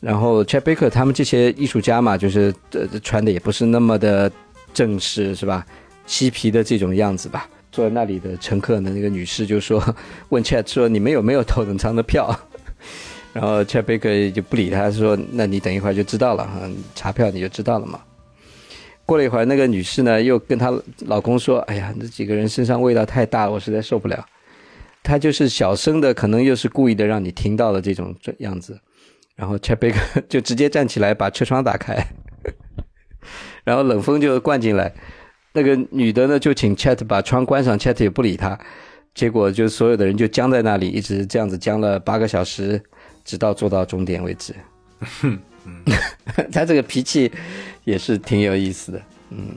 [0.00, 4.30] 然后 Chet Baker 他们这些艺术家嘛，就是呃穿的也不是那么的
[4.72, 5.66] 正式，是吧？
[6.06, 7.48] 嬉皮的这种样子吧。
[7.72, 9.82] 坐在那里的乘客呢，那个女士就说
[10.30, 12.34] ：“问 Chat 说你们有没有头等舱的票？”
[13.32, 18.00] 然后 Chat Baker 就不理他，说：“那你等一会儿就知道了哈，查票你就知道了嘛。”
[19.06, 20.72] 过了一会儿，那个女士呢又跟她
[21.06, 24.24] 老公说：“哎呀，那几个人身上味道太大了，我实在受不了。”
[25.02, 28.78] 她就是小声的，可能又是故意的让你听到了这种这样子。
[29.36, 31.96] 然后 Chat Baker 就直接站起来把车窗打开，
[33.64, 34.92] 然后冷风就灌进来。
[35.52, 38.58] 那个女的呢，就请 Chat 把窗关上，Chat 也不理她，
[39.14, 42.80] 结果就所有的人就僵在那里，一直这样子僵了八个小时，
[43.24, 44.54] 直到坐到终点为止。
[46.52, 47.30] 他这个脾气
[47.84, 49.56] 也是挺有意思的，嗯，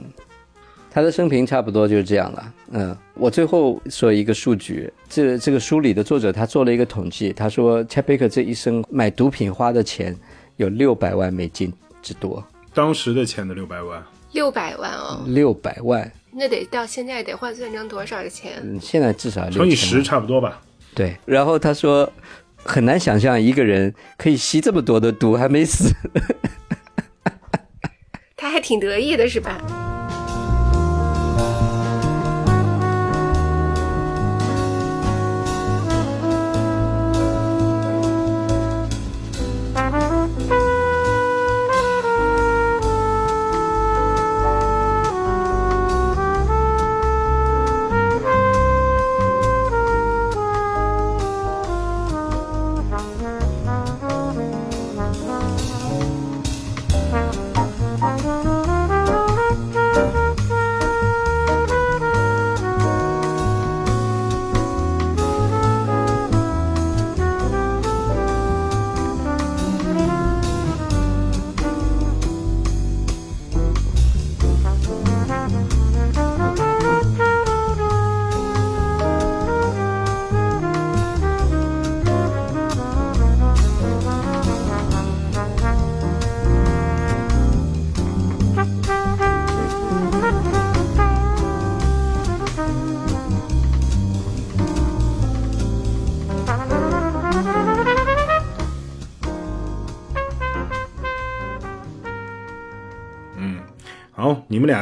[0.90, 2.54] 他的生平差不多就是这样了。
[2.72, 10.16] 嗯，我最后说一个数据，这这个书里的作者他做了一个统计，他说 Chat Baker 这一生买毒品花的钱
[10.56, 11.72] 有六百万美金
[12.02, 14.02] 之多，当时的钱的六百万。
[14.34, 18.60] 六百万哦，六百万，那得到现在得换算成多少钱？
[18.62, 20.60] 嗯，现在至少乘以6000十差不多吧。
[20.94, 22.12] 对，然后他说
[22.56, 25.92] 很难想象一个人可以吸这么多的毒还没死。
[28.36, 29.93] 他还挺得意的是吧？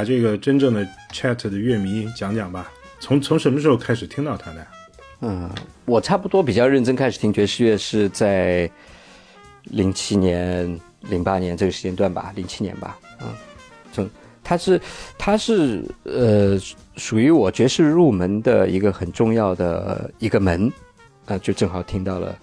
[0.05, 4.66] 这个真正的 Chat 的乐迷讲讲吧，从从什么时候开始听到他的？
[5.20, 5.48] 嗯，
[5.84, 8.68] 我差不多比较认真开始听爵士乐是在
[9.64, 13.28] 零七年、零八年这个时间段吧，零七年吧，嗯，
[13.92, 14.11] 从
[14.42, 14.80] 他是
[15.16, 16.59] 他是呃
[16.96, 20.72] 属于我爵士入门的一个很重要的一个门，
[21.26, 22.38] 啊、就正好听到了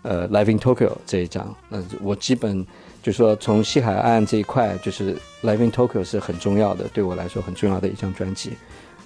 [0.00, 2.66] 呃 Live in Tokyo 这一张，嗯我基本
[3.02, 8.52] 就说从西海岸这一块，就是 Live in Tokyo 是很重要的，对我来说很重要的一张专辑。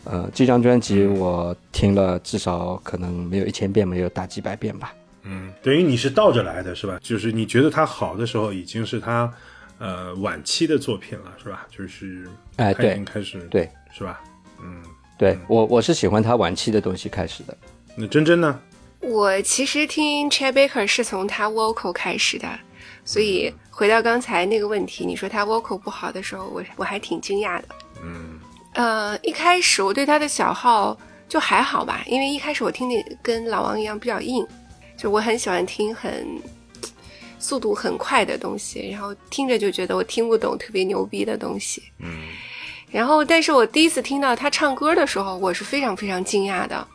[0.04, 4.94] 呃，这张专辑我听了至少可能没有一千遍，没有大几百遍吧。
[5.22, 7.00] 嗯，等于你是倒着来的是吧？
[7.02, 9.32] 就是你觉得他好的时候，已经是他
[9.78, 11.66] 呃晚期的作品了，是吧？
[11.76, 14.20] 就是哎对经开始对是吧？
[14.62, 14.80] 嗯，
[15.18, 17.56] 对我我是喜欢他晚期的东西开始的。
[17.96, 18.60] 那真真呢？
[19.00, 22.48] 我其实听 Chet Baker 是从他 vocal 开始的，
[23.04, 27.68] 所以回到刚才那个问题，你说他 vocal 不好的时候，我我还挺惊讶的。
[28.02, 28.40] 嗯
[28.72, 30.96] 呃，一开始我对他的小号
[31.28, 34.46] 就还好吧，因为一开始我听的跟老王一样比较硬，
[34.96, 36.26] 就我很喜欢听很
[37.38, 41.82] 速度很快的东西，然后听着就觉得我听不懂特别牛逼的东西。
[41.98, 42.28] 嗯
[42.90, 46.88] 然后，但是我第一次听到他唱歌的时候，我是非常非常惊讶的。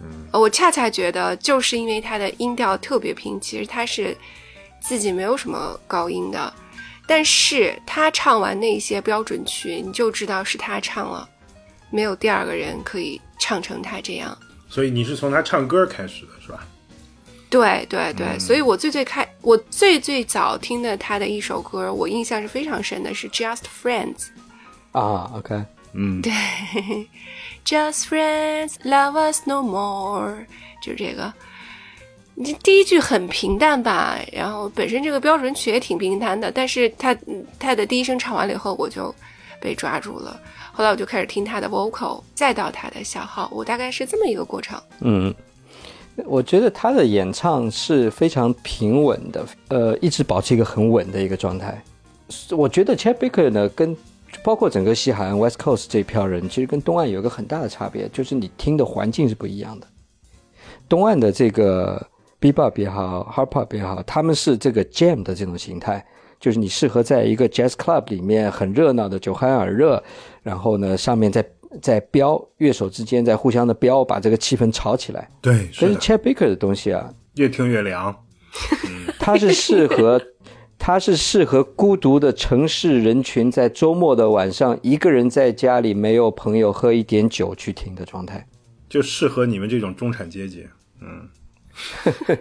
[0.00, 4.16] 嗯呃我恰恰觉得，就是因为他的音调特别平，其实他是
[4.80, 6.52] 自己没有什么高音的，
[7.06, 11.28] 但是他唱完那些标准曲，你就知道是他唱了，
[11.90, 14.36] 没有第二个人可以唱成他这样。
[14.68, 16.66] 所以你是从他唱歌开始的是吧？
[17.50, 24.28] 对对对，所以我最最开，我最最早听的他的一首歌，我印象是非常深的，是《Just Friends》。
[24.98, 26.32] 啊，OK，嗯，对
[27.64, 30.46] Just friends, love us no more，
[30.80, 31.32] 就是这个。
[32.34, 37.16] 你第一句很平淡吧，然后本身这个标准曲也挺平淡的，但是他
[37.58, 39.14] 他的第一声唱完了以后，我就
[39.60, 40.40] 被抓住了。
[40.72, 44.80] 后来我就开始听他的 vocal，再到他的小号，我大概是这么一个过程。
[45.00, 45.34] 嗯，
[46.24, 51.82] 我觉得他的演唱是非常平稳的，呃，一直保持一个很稳的一个状态。
[52.50, 53.94] 我觉得 Chet Baker 呢，跟
[54.42, 59.86] 包括整个西海岸 West Coast 这一票人，其实跟东岸有一个很大的差别，就是你听的环境是不一样的。
[60.88, 62.04] 东岸的这个
[62.40, 66.04] Bebop 也好，Hard Pop 也好，他们是这个 Jam 的这种形态，
[66.38, 70.02] 就是你适合在一个 Jazz Club 里面很热闹的酒酣耳热，
[70.42, 71.44] 然后呢上面在
[71.82, 75.28] 在飙乐手之间在互相的飙，把这个气氛炒起来。
[75.40, 78.16] 对，可是，Chet Baker 的东西啊，越听越凉。
[79.20, 80.20] 它是适合，
[80.78, 88.44] 它是适合孤独的城市人群在周末的晚上，一个人在家里没有朋友，喝一点酒去听的状态。
[88.88, 90.66] 就适合你们这种中产阶级。
[91.00, 91.28] 嗯，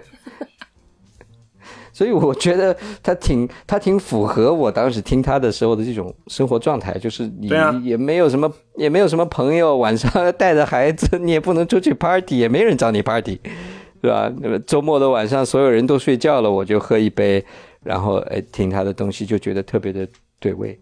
[1.92, 2.74] 所以我觉得
[3.04, 7.50] 他挺他挺符合我当时听他的时候的这种生活状态，就是你
[7.84, 13.42] 也没有什么也没有什么朋友，晚上带着孩子，你也不能出去 party，也没人找你 party，
[14.02, 14.32] 是吧？
[14.40, 17.44] 那么周末的晚上，所有人都睡觉了，我就喝一杯，
[17.84, 20.08] 然后哎听他的东西，就觉得特别的
[20.40, 20.80] 对味。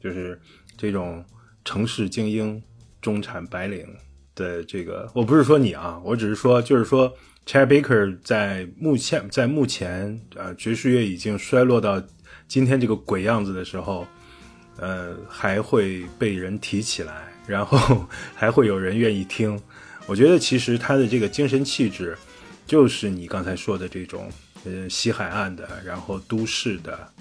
[0.00, 0.40] 就是
[0.76, 1.24] 这种
[1.64, 2.62] 城市精英、
[3.00, 3.84] 中产白领
[4.36, 7.12] 的这个，我不是说你啊，我只是说，就是说
[7.46, 12.02] Chad Baker 在目前在目前呃爵士乐已经衰落到
[12.48, 14.04] 今天这个鬼样子的时候，
[14.78, 19.58] 呃，还会被人提起来，然后 还会有人愿意听。
[20.06, 22.18] 我觉得其实他的这个精神气质，
[22.66, 24.28] 就是你刚才说的这种，
[24.64, 27.12] 呃，西海岸的，然后都市的，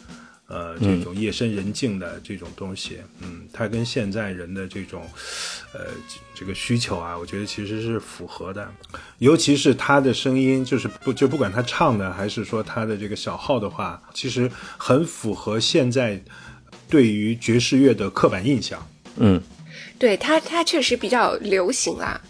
[0.47, 5.01] 呃，这种夜深人静的这种东西，嗯，它跟现在人的这种，
[5.73, 5.87] 呃，
[6.35, 8.71] 这个需求啊，我觉得其实是符合的。
[9.17, 16.23] 尤其是他的声音，就是不就不管他唱的还是说他的这个小号的话，其实很符合现在
[16.87, 18.87] 对于爵士乐的刻板印象。
[19.17, 19.41] 嗯，
[19.97, 22.21] 对他，他确实比较流行啦。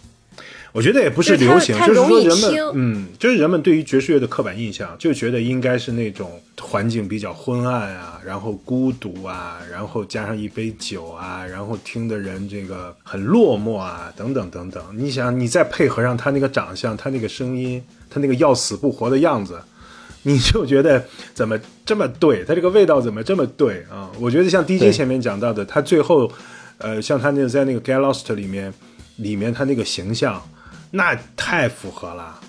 [0.76, 14.84] 我觉得也不是流行，就是说人们，嗯，就是人们对于爵士乐的刻板印象，就觉得应该是那种环境比较昏暗啊，然后孤独啊，然后加上一杯酒啊，然后听的人这个很落寞啊，等等等等。
[14.94, 19.58] 你想，你再配合上他那个长相，他那个声音，他那个要死不活的样子，
[20.24, 21.02] 你就觉得
[21.32, 22.44] 怎么这么对？
[22.44, 24.10] 他这个味道怎么这么对啊？
[24.20, 26.30] 我觉得像 DJ 前面讲到的，他最后，
[26.76, 28.74] 呃，像他那个在那个 Get Lost 里面，
[29.16, 30.42] 里面他那个形象，
[30.90, 32.40] 那太符合了。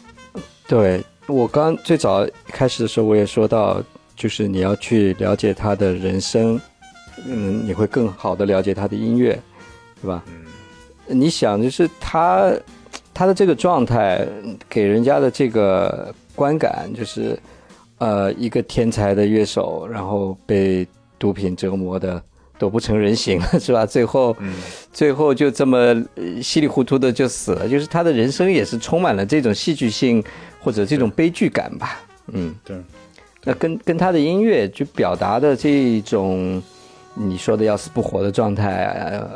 [0.67, 3.81] 对我刚最早开始的时候，我也说到，
[4.15, 6.59] 就是你要去了解他的人生，
[7.25, 9.37] 嗯，你会更好的了解他的音乐，
[10.01, 10.23] 对吧？
[10.27, 10.45] 嗯，
[11.07, 12.53] 你想，就是他
[13.13, 14.27] 他的这个状态
[14.69, 17.37] 给人家的这个观感，就是
[17.97, 22.21] 呃，一个天才的乐手，然后被毒品折磨的
[22.57, 23.85] 都不成人形了， 是吧？
[23.85, 24.35] 最后，
[24.91, 25.77] 最后就这么
[26.15, 30.23] 呃稀里糊涂的就死了，就是他的人生也是充满了这种戏剧性
[30.59, 32.01] 或者这种悲剧感吧。
[32.33, 32.77] 嗯，对，
[33.43, 36.61] 那跟跟他的音乐就表达的这种
[37.13, 38.85] 你说的要死不活的状态，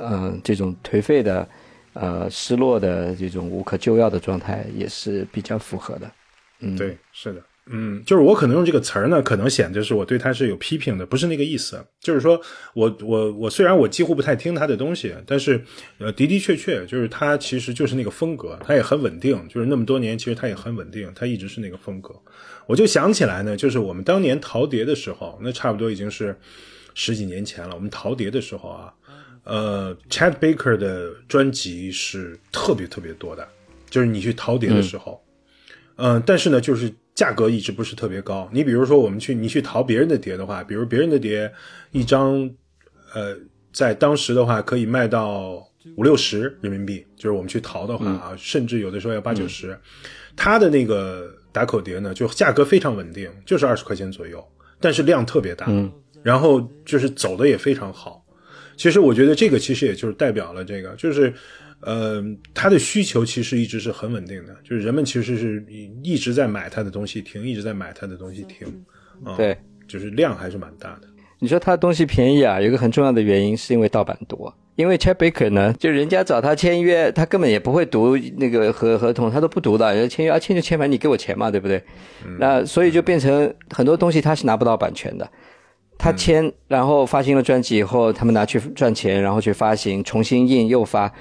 [0.04, 1.48] 嗯，呃这种颓废的、
[1.94, 6.12] 呃失落的这种无可救药的状态，也是比较符合的。
[6.60, 11.82] 嗯，对，是的，嗯，就是我可能用这个词儿呢，可能显得是我对他是有批评的，不是那个意思。
[12.00, 12.42] 就是说
[12.74, 15.64] 我我我虽然我几乎不太听他的东西，但是
[16.00, 22.14] 呃的的确确就是他其实就是那个风格，他也很稳定，就是那么多年其实他也很稳定，他一直是那个风格。
[22.66, 26.36] 我就想起来呢，就是我们当年陶碟的时候，那差不多已经是
[26.96, 27.76] 十几年前了。
[27.76, 28.94] 我们陶碟的时候啊，
[29.44, 33.48] 呃，Chad Baker 的专辑是特别特别多的，
[33.90, 35.24] 就是你去陶碟的时候。
[35.98, 38.50] 嗯，但是呢，就是价格一直不是特别高。
[38.52, 41.52] 你比如说，我们去你去淘别人的碟的话，比如别人的碟
[41.92, 42.50] 一张，
[43.14, 43.38] 呃，
[43.72, 45.64] 在当时的话可以卖到
[45.98, 49.78] 五六十人民币，就是我们去淘的话啊，甚至有的时候要八九十。
[50.36, 54.44] 它的那个打口碟呢，就价格非常稳定，就是二十块钱左右，
[54.80, 55.68] 但是量特别大，
[56.24, 58.26] 然后就是走的也非常好。
[58.78, 61.34] 其实我觉得这个其实也就是代表了这个，就是。
[61.82, 62.24] 呃，
[62.54, 65.66] 它的需求其实一直是很稳定的，就是人们其实是
[66.04, 68.68] 一直在买他的东西听，一直在买他的东西听，
[69.24, 69.58] 啊、对，
[69.88, 71.08] 就是量还是蛮大的。
[71.40, 74.54] 你说他东西便宜啊，有一个很重要的原因是因为盗版多。
[74.76, 81.84] 因为 Chad Baker 呢，就人家找他签约，他根本也不会读那个合合同，他都不读的，人家签约啊签就签吧，你给我钱嘛，对不对？
[82.40, 85.30] 那所以就变成很多东西他是拿不到版权的。
[85.98, 91.12] 他签，然后发行了专辑以后，他们拿去赚钱，然后去发行，重新印又发，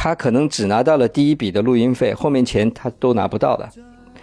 [0.00, 3.68] 他可能只拿到了第一笔的录音费，后面钱他都拿不到的。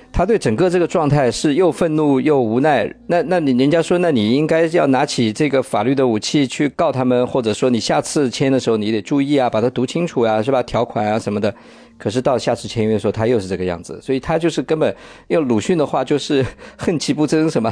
[0.10, 2.90] 他对整个这个状态是又愤怒又无奈。
[3.08, 10.64] 那那你人家说，那你应该要拿起这个法律的武器去告他们，或者说你下次签的时候你得注意啊，把它读清楚啊，是吧？
[10.64, 11.54] 条款啊什么的。
[11.98, 14.96] 可是到下次签约的时候，他又是这个样子，所以他就是根本
[15.28, 16.46] 用鲁迅的话就是
[16.78, 17.70] 恨其不争，什么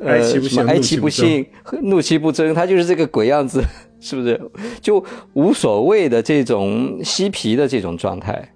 [0.00, 1.44] 呃什么哀其不幸，
[1.82, 3.62] 怒其不争，他就是这个鬼样子，
[4.04, 4.38] 是不是？
[4.82, 5.02] 就
[5.32, 8.52] 无所谓的这种嬉皮的这种状态。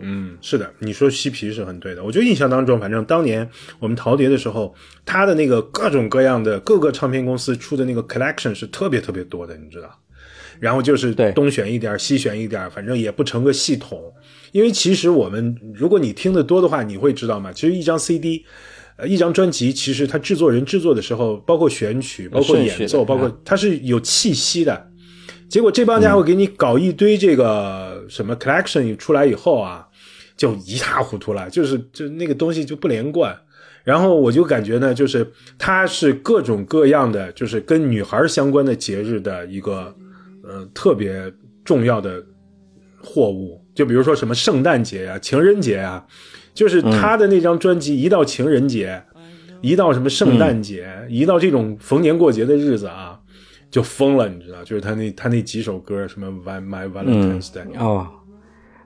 [0.00, 2.02] 嗯，是的，你说嬉皮是很对的。
[2.02, 3.46] 我就印象当中，反正当年
[3.78, 4.72] 我们淘碟的时候，
[5.04, 9.90] 他的那个各种各样的各个唱片公司出的那个 collection 是特别特别多的，你知道。
[10.58, 14.00] 然后就是对东选一点儿，西选一点儿，反正也不成个系统。
[14.52, 17.52] 因为其实我们，如果你听得多的话，你会知道嘛。
[17.52, 18.46] 其实一张 CD，
[18.96, 24.90] 呃，一张专辑，其实它制作人制作的时候，包括选曲，包括演奏，包括啊它是有气息的。
[25.48, 29.86] 结果这帮家伙给你搞一堆这个什么 collection 出来以后啊，
[30.36, 33.36] 就一塌糊涂了，就是就那个东西就不连贯。
[33.84, 39.94] 然后我就感觉呢，就是它是各种各样的，就是跟女孩相关的节日的一个
[40.42, 41.32] 呃特别
[41.64, 42.20] 重要的
[43.00, 43.64] 货物。
[43.76, 46.04] 就比如说什么圣诞节呀、情人节呀，
[46.56, 49.02] 就是他的那张专辑一到情人节，
[49.60, 53.20] 一到什么圣诞节，一到这种逢年过节的日子啊，
[53.70, 54.64] 就疯了，你知道？
[54.64, 58.08] 就是他那他那几首歌，什么 My My Valentine's Day，、哦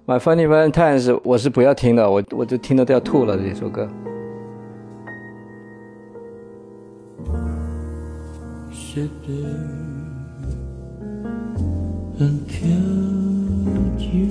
[0.04, 3.88] ，My Funny Valentines，我是不要听的，我我就听的都要吐了这首歌。
[12.20, 14.28] And count your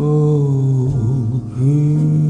[0.00, 0.90] Oh,
[1.56, 2.24] you're.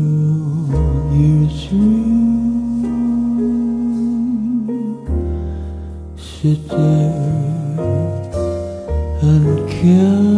[6.19, 7.15] Sit there
[9.23, 10.34] and count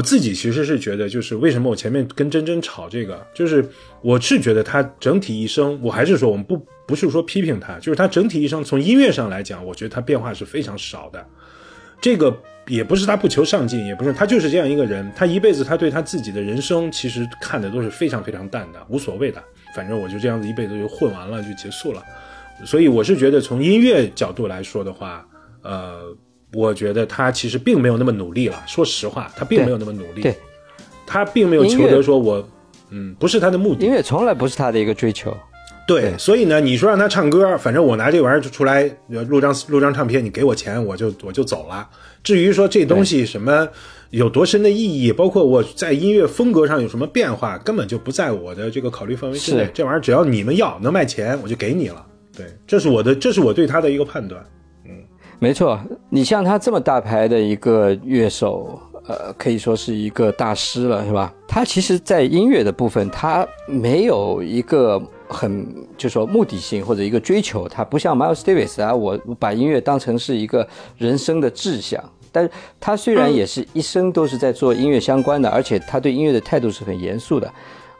[0.00, 3.62] 我自己其实是觉得，就是为什么我前面跟真真吵这个，就是
[4.00, 11.22] 我是觉得他整体一生，我还是说我们不不是说批评他，就是他整体一生从音乐上来讲，我觉得他变化是非常少的。
[12.00, 12.34] 这个
[12.66, 19.44] 也不是他不求上进，也不是他就是这样一个人，他一辈子他对他自己的人生其实看的都是非常非常淡的，无所谓的，
[19.76, 22.02] 反正我就这样子一辈子就混完了就结束了。
[22.64, 25.28] 所以我是觉得从音乐角度来说的话，
[25.62, 26.16] 呃，
[26.52, 28.62] 我觉得他其实并没有那么努力了。
[28.66, 30.34] 说实话，他并没有那么努力，对，
[31.06, 32.48] 他并没有求得说我，
[32.90, 33.92] 嗯，不是他的目的音。
[33.92, 35.36] 乐从来不是他的一个追求。
[35.86, 41.88] 对，对所以呢，你说让他唱歌，反正我拿这玩意儿就出来呃录张录张唱片，你给我钱，我就我就走了。
[42.22, 43.66] 至于说这东西什么
[44.10, 49.68] 有多深的意义，包括我在音乐风格上有什么变化，根本就不在我的这个考虑范围之内。
[49.74, 52.06] 这玩意儿只要你们要能卖钱，我就给你了。
[52.36, 54.44] 对，这是我的，这是我对他的一个判断。
[55.42, 55.80] 没错，
[56.10, 61.32] 你像他这么大牌的一个乐手，呃，可以说是一个大师了，是吧？
[61.48, 65.66] 他其实，在音乐的部分，他没有一个很，
[65.96, 70.68] 就说目的性或者一个追求，他不像 Miles Davis 啊，我我把音乐当成是一个
[70.98, 72.04] 人生的志向。
[72.30, 77.52] 但是他虽然也是一生都是在做音乐相关的，而且他对音乐的态度是很严肃的，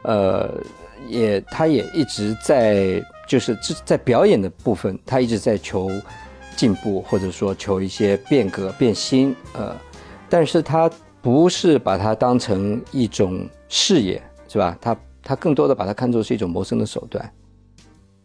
[0.03, 0.47] 呃，
[1.07, 5.89] 也他也一直在就是这在表演的部分，他一直在求
[6.55, 9.75] 进步，或者说求一些变革变新，呃，
[10.29, 10.89] 但是他
[11.21, 14.77] 不是把它当成一种事业，是吧？
[14.81, 17.33] 他他更多的把它看作是一种谋生的手段。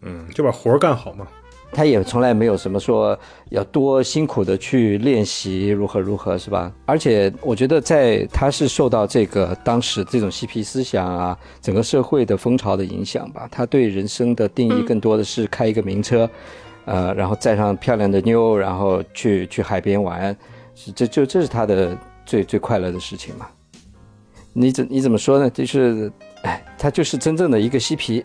[0.03, 1.27] 嗯，就把活儿干好嘛。
[1.73, 3.19] 他也从来没有什么说
[3.51, 6.73] 要多辛苦的去练习如何如何，是吧？
[6.87, 13.49] 而且我觉得在他是受到这个当时这种嬉皮思想啊，整个社会的风潮的影响吧。
[13.51, 16.31] 他对人生的定义更多的是开一个名车，
[16.87, 20.35] 呃，然后载上漂亮的妞，然后去去海边玩，
[20.75, 23.47] 是这就这是他的最最快乐的事情嘛。
[24.53, 25.51] 你怎你怎么说呢？
[25.51, 26.11] 就是，
[26.43, 28.25] 哎，他就是真正的一个嬉皮，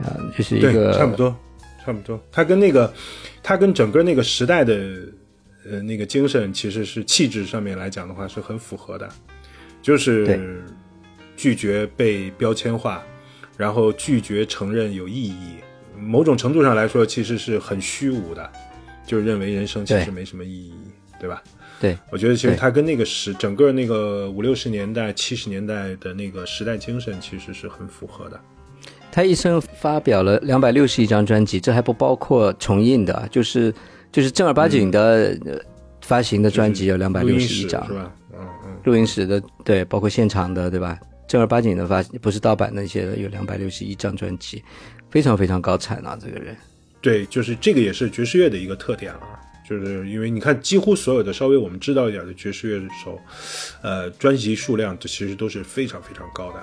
[0.00, 1.36] 啊、就是一对，个差不多，
[1.84, 2.18] 差不多。
[2.32, 2.92] 他跟那个，
[3.42, 4.74] 他跟整个那个时代的，
[5.70, 9.08] 呃，那个精神，其实是气质上面来讲的话，是很符合的，
[9.80, 10.64] 就是
[11.36, 13.02] 拒绝被标签化，
[13.56, 15.56] 然后拒绝承认有意义。
[16.04, 18.50] 某种程度上来说，其实是很虚无的，
[19.06, 20.74] 就是认为人生其实没什么意义，
[21.18, 21.42] 对吧？
[21.80, 28.40] 对我觉得其实对他跟那个时整个那个五六十年代、七十年代的那个时代精神，其实是很符合的。
[29.10, 33.74] 他一生发表了两百六十一张专辑，这还不包括重印的，就是
[34.12, 35.58] 就是正儿八经的、呃
[36.00, 38.12] 发行的专辑有两百六十一张是，吧？
[38.34, 38.76] 嗯嗯。
[38.84, 41.00] 录音室的对，包括现场的对吧？
[41.26, 44.62] 正儿八经的发不是盗版那些的有两百六十一张专辑，
[45.14, 46.18] 非常非常高产啊！
[46.20, 46.56] 这个人，
[47.00, 53.16] 对，就是这个也是爵士乐的一个特点啊，就是因为你看，几乎所有的稍微我们知道一点的爵士乐手，
[53.80, 56.60] 呃，专辑数量这其实都是非常非常高的。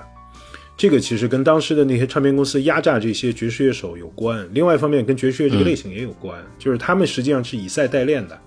[0.76, 8.38] 这个其实跟当时的那些唱片公司压榨这些爵士乐手有关，另外一方面跟爵士乐这个类型也有关，就是他们实际上是以赛代练的。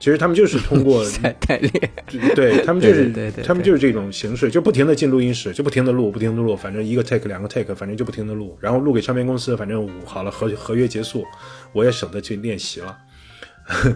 [0.00, 1.90] 其实他们就是通过 在代练，
[2.34, 3.10] 对他们就是
[3.42, 11.24] 他们就是这种形式，就不停的进录音室，就不停的录，不停的录，反正一个 take 两个 take，反正就不停的录，然后录给唱片公司，反正好了合合约结束，
[11.72, 12.98] 我也省得去练习了。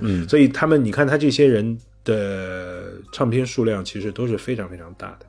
[0.01, 5.27] 嗯， 所以他们你看他这些人的唱片数量其实都是非常非常大的。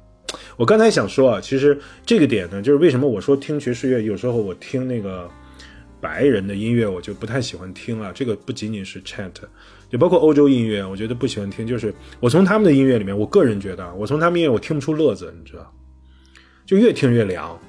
[0.56, 5.30] 我刚才想说啊，其实这个点呢，就是为什么我说听爵士乐，有时候我听那个
[6.00, 8.14] 白人的音乐，我就不太喜欢听了。
[8.14, 9.34] 这个不仅仅是 chant，
[9.90, 11.66] 就包括欧洲音乐，我觉得不喜欢听。
[11.66, 15.74] 就是我从他们的音乐里面，我个人觉得，我从他们音乐我听不出乐子，你知道，
[16.66, 17.60] 就越听越凉，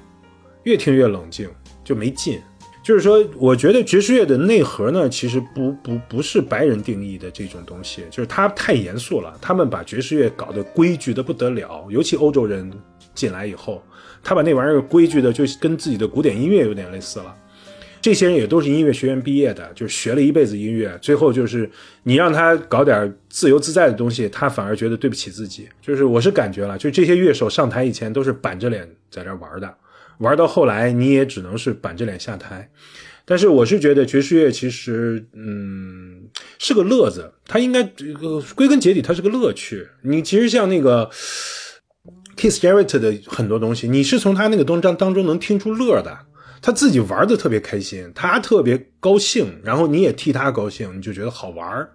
[0.63, 1.49] 越听越冷静，
[1.83, 2.39] 就没劲。
[2.83, 9.37] 就是说，我觉得爵士乐的内核呢，其实不不不是白人定义的这种东西，就是它太严肃了。
[9.39, 12.71] 他们把爵士乐搞得规矩的不得了，尤其欧洲人
[13.13, 13.83] 进来以后，
[14.23, 17.35] 他把那玩意儿规矩的就跟自己的古典音乐有点类似了。
[18.01, 21.69] 这些人也都是音乐学院毕业的，就是学了一辈子音乐，最后就是
[22.03, 25.69] 你让他搞点自由自在的东西，他反而觉得对不起自己。
[25.81, 29.75] 就是我是感觉了，就这些乐手上台以前都是板着脸在这玩的，
[30.17, 32.69] 玩到后来你也只能是板着脸下台。
[33.23, 36.23] 但是我是觉得爵士乐其实，嗯，
[36.57, 39.87] 是个乐子，它应该这个归根结底它是个乐趣。
[40.01, 41.07] 你其实像那个
[42.35, 46.17] Keith Jarrett 的很多东西，你是从他那个东当当中能听出乐的。
[46.61, 51.89] 他自己玩的特别开心，他特别高兴，然后你也替他高兴，你就觉得好玩。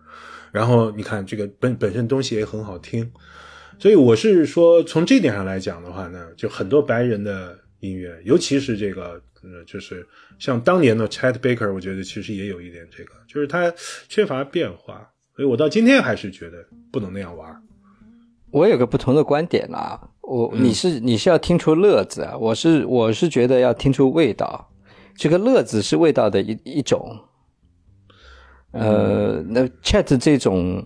[0.52, 3.12] 然后你看这个本本身东西也很好听，
[3.78, 10.06] 所以我是说从这点上来讲的话呢，就很多白人的音乐，尤其是这个，呃，就是
[10.38, 13.70] 像当年的 Chet Baker，我觉得其实也有一点这个，就是他
[14.09, 17.62] 缺乏变化，所以我到今天还是觉得不能那样玩。
[18.51, 24.69] 我有个不同的观点啊，我你是你是要听出乐子啊，我是我是觉得要听出味道，
[25.16, 27.16] 这个乐子是味道的一一种。
[28.73, 30.85] 呃，那 Chat 这种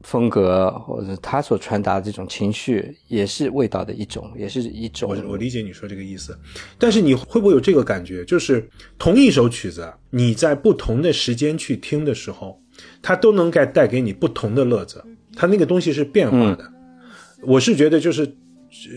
[0.00, 5.08] 风格或者他所传达的这种情绪，也是味道的一种，也是一种。
[5.08, 6.36] 我我理解你说这个意思，
[6.78, 8.68] 但是你会不会有这个感觉，就是
[8.98, 12.58] 同一首曲子，你在不同的时间去听的时候，
[13.00, 15.04] 它都能该带给你不同的乐子，
[15.36, 16.72] 它那个东西是变化的。
[17.44, 18.36] 我是觉得，就是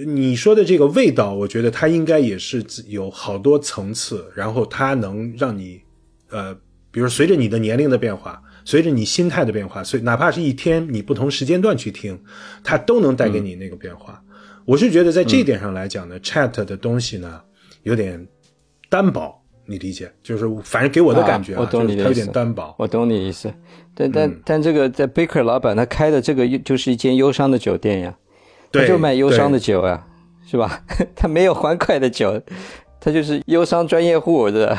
[0.08, 5.82] 你说的这个味道，我觉得它应该也是有好多层次，然后它能让你，
[6.30, 6.56] 呃，
[6.92, 12.18] 比如随着你的年龄的变化，随着你心态的变化，所以哪怕是一天你不同时间段去听，
[12.64, 14.24] 它都能带给你那个变化。
[14.64, 17.42] 我是觉得在这一点上来讲呢，Chat 的东西呢
[17.84, 18.26] 有点
[18.90, 19.36] 单薄，
[19.66, 20.10] 你理解？
[20.24, 22.74] 就是反正给我的感觉，我懂你的意思，它有点单薄。
[22.80, 23.54] 我懂你意思，
[23.94, 28.18] 但但但这个在 Baker 老板他开的这个就是一间忧伤的酒店呀。
[28.76, 30.06] 他就卖忧伤的酒啊，
[30.46, 30.84] 是吧？
[31.16, 32.42] 他没有欢快的酒，
[33.00, 34.78] 他就是忧伤专业户的。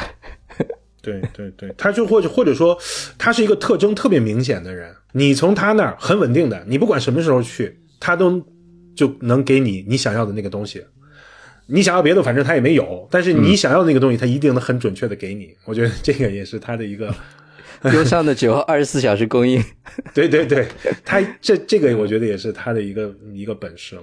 [1.02, 2.76] 对对对，他就或者或者说，
[3.16, 4.92] 他是一个特征特别明显的人。
[5.12, 8.44] 你从他那儿很稳定的，你不管什么时候去，他都
[8.96, 10.84] 就能给你你想要的那个东西。
[11.68, 15.54] 你想要别的，反正他也没有，但是你想要的那个东西，他一定能很准确的给你。
[15.64, 17.14] 我觉得这个也是他的一个。
[17.92, 19.62] 忧伤的酒二十四小时供应，
[20.14, 20.66] 对对对，
[21.04, 24.02] 他这这个我觉得也是他的一个一个本事了。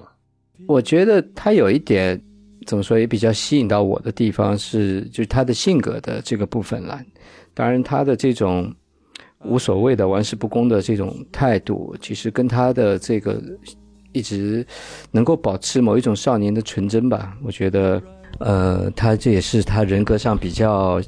[0.67, 2.21] 我觉得他有一点
[2.65, 7.01] 怎么说也比较吸引到我的地方是，就是他的性格的这个部分了。
[7.53, 8.73] 当然，他的这种
[9.43, 13.41] 无所谓的玩世不恭的这种态度，其实跟他的这个
[14.11, 14.65] 一直
[15.11, 17.35] 能够保持某一种少年的纯真吧。
[17.43, 18.01] 我觉得，
[18.39, 21.01] 呃，他这也是他人格上比较。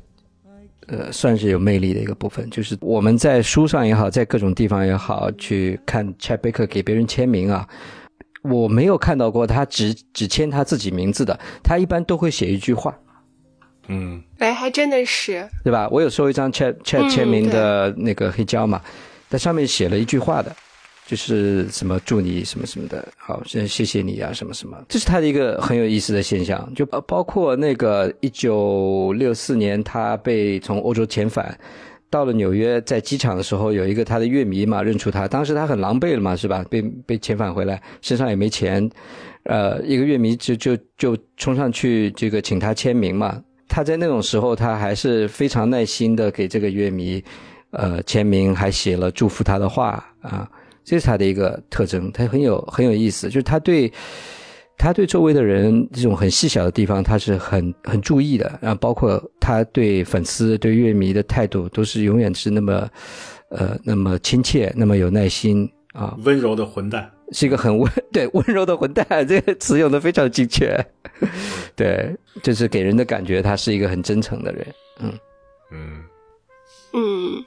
[0.87, 7.67] 呃，算是有魅力的一个部分，就是我们在书上也好，在各种地方也好，去看 Chet Baker 给别人签名啊，
[8.43, 12.97] 我没有看到过他只只签他自己名字的，他一般都会写一句话。
[13.87, 15.87] 嗯，哎，还真的是，对吧？
[15.91, 18.81] 我有收一张 Chet Chet 签名的那个黑胶嘛，
[19.29, 20.55] 在上面写了一句话的。
[21.07, 26.67] 就是什么祝你什么什么的，好，先谢谢你啊，什么什么，这是他的一个很有意思的现象。
[26.73, 31.55] 就包包括那个一九六四年，他被从欧洲遣返，
[32.09, 36.65] 到了纽约，在机场的时候，有一个他的乐迷嘛认出他，当时他很狼狈了嘛，是吧？
[36.71, 38.89] 被被遣返回来，身上也没钱，
[39.43, 43.39] 呃，一个乐迷就就就冲上去这个请他签名嘛。
[43.67, 47.23] 他在那种时候，他还是非常耐心的给这个乐迷，
[47.69, 50.49] 呃，签名，还写了祝福他的话啊。
[50.85, 53.91] 这是他的一个特征，他很有很有意思，就是他对，
[54.77, 58.59] 他对周围的人这种很细小的地方，他是很很注意的。
[58.61, 62.87] 然后包括他对粉丝、对乐迷的态度，都是永远是那么，
[63.49, 66.15] 呃，那么亲切，那么有耐心啊。
[66.23, 70.79] 温柔的混蛋，是一个很温 对温柔的混蛋，这个词用的非常精确。
[71.75, 74.67] 对，就是给人的感觉，他是一个很真诚的人。
[74.99, 75.11] 嗯
[75.71, 76.03] 嗯
[76.93, 77.45] 嗯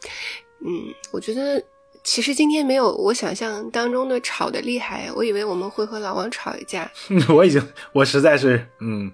[0.67, 1.63] 嗯，我觉得。
[2.09, 6.91] 其实今天没有我想象当中的吵的厉害，我以为我们会和老王吵一架。
[7.29, 7.63] 我已经，
[7.93, 9.13] 我实在是，嗯，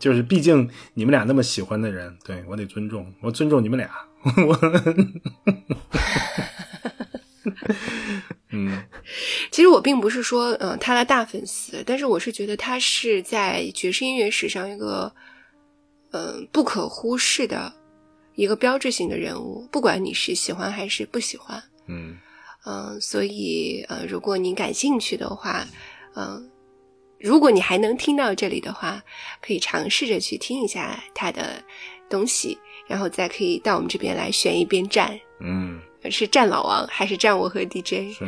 [0.00, 3.90] 就是毕竟你们俩那么喜欢的人，对我得尊重，我尊重你们俩。
[4.48, 4.56] 我，
[8.50, 8.82] 嗯，
[9.52, 15.12] 其实我并不是说，嗯，他的大粉丝，但是我是觉得他是在爵士音乐史上一个，
[16.12, 17.70] 嗯，不可忽视的
[18.36, 21.62] 一个标志性的人物，不管你是喜欢还是不喜欢。
[21.86, 22.18] 嗯。
[22.64, 25.64] 嗯，所以呃，如果你感兴趣的话，
[26.16, 26.50] 嗯，
[27.20, 29.00] 如果你还能听到这里的话，
[29.40, 31.62] 可以尝试着去听一下他的
[32.08, 32.58] 东西，
[32.88, 35.80] 然后再可以到我们这边来选一边站，嗯，
[36.10, 38.12] 是站老王还是站我和 DJ？
[38.18, 38.26] 是，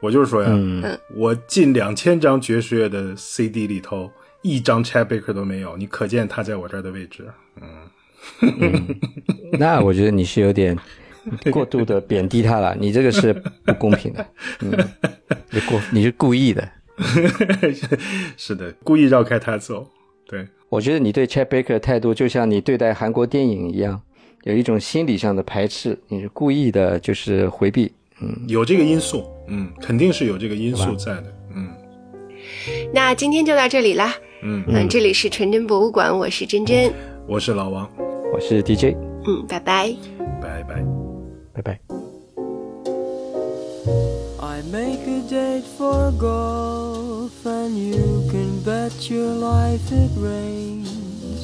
[0.00, 0.98] 我就是说呀，嗯。
[1.14, 7.30] 我近两千张爵士乐的 CD 里头，一张 Chad Baker 都没有，你可见他在我这儿的位置。
[7.60, 7.90] 嗯
[9.58, 10.78] 那我觉得你是有点
[11.50, 13.32] 过度的贬低他了，你这个是
[13.64, 14.26] 不公平的，
[14.60, 14.70] 嗯，
[15.50, 16.68] 你过你是故意的。
[18.36, 19.86] 是的，故意绕开他走。
[20.28, 24.00] 对，我觉得你对 Chad Baker 的态度，就像你对待韩国电影一样，
[24.44, 27.92] 有一种心理上的排斥，你是故意的，就是回避。
[28.22, 31.68] 嗯有这个因素，嗯，肯定是有这个因素在的，嗯
[32.92, 34.14] 那今天就到这里啦。
[34.42, 36.92] 嗯，嗯，这里是纯真博物馆，我是真真。
[37.26, 37.90] 我是老王，
[38.32, 38.94] 我是 DJ，
[39.26, 39.94] 嗯，拜拜。
[40.42, 41.09] 拜拜。
[41.52, 41.80] 拜拜。
[44.40, 51.40] I make a date for golf, and you can bet your life it rains.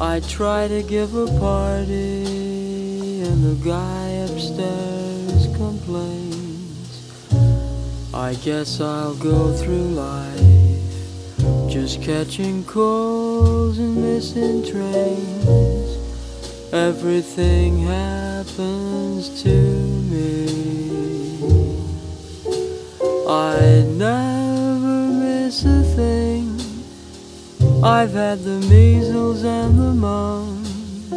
[0.00, 6.90] I try to give a party, and the guy upstairs complains.
[8.12, 10.54] I guess I'll go through life
[11.68, 15.83] just catching calls and missing trains.
[16.74, 19.48] Everything happens to
[20.10, 21.38] me.
[23.28, 26.60] I never miss a thing.
[27.84, 31.12] I've had the measles and the mumps.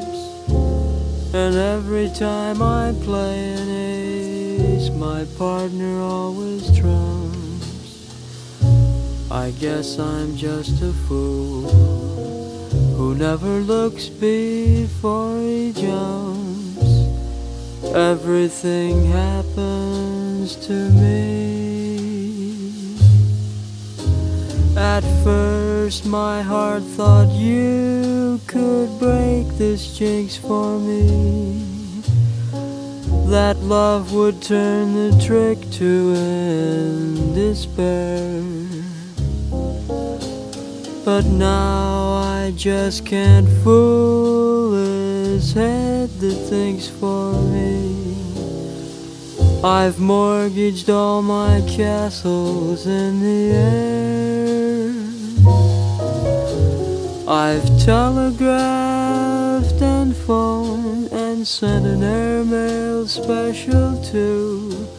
[1.34, 8.12] And every time I play an ace, my partner always trumps.
[9.32, 11.87] I guess I'm just a fool
[13.18, 17.08] never looks before he jumps.
[17.96, 21.88] Everything happens to me.
[24.78, 32.04] At first, my heart thought you could break this jinx for me.
[33.32, 38.57] That love would turn the trick to end despair.
[41.08, 47.96] But now I just can't fool his head that thinks for me.
[49.64, 54.92] I've mortgaged all my castles in the air.
[57.26, 58.62] I've telegraphed
[59.82, 64.97] and phoned and sent an airmail special too.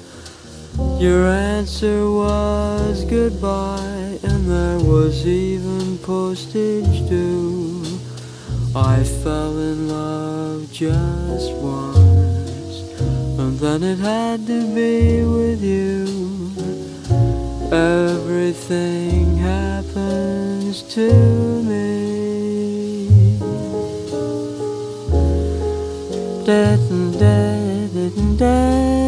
[1.00, 7.82] Your answer was goodbye, and there was even postage due.
[8.74, 12.82] I fell in love just once,
[13.38, 16.06] and then it had to be with you.
[17.72, 21.10] Everything happens to
[21.62, 23.38] me.
[26.46, 27.48] Da da
[27.98, 29.07] da da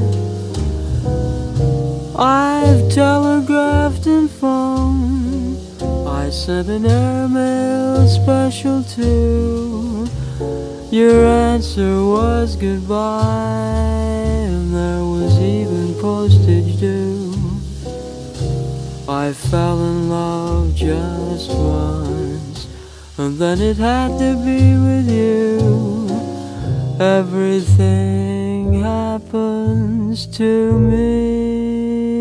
[2.23, 5.57] I've telegraphed and phoned.
[6.07, 10.07] I sent an airmail special too.
[10.91, 13.23] Your answer was goodbye,
[14.45, 17.33] and there was even postage due.
[19.09, 22.67] I fell in love just once,
[23.17, 26.07] and then it had to be with you.
[26.99, 28.40] Everything
[28.81, 32.20] happens to me.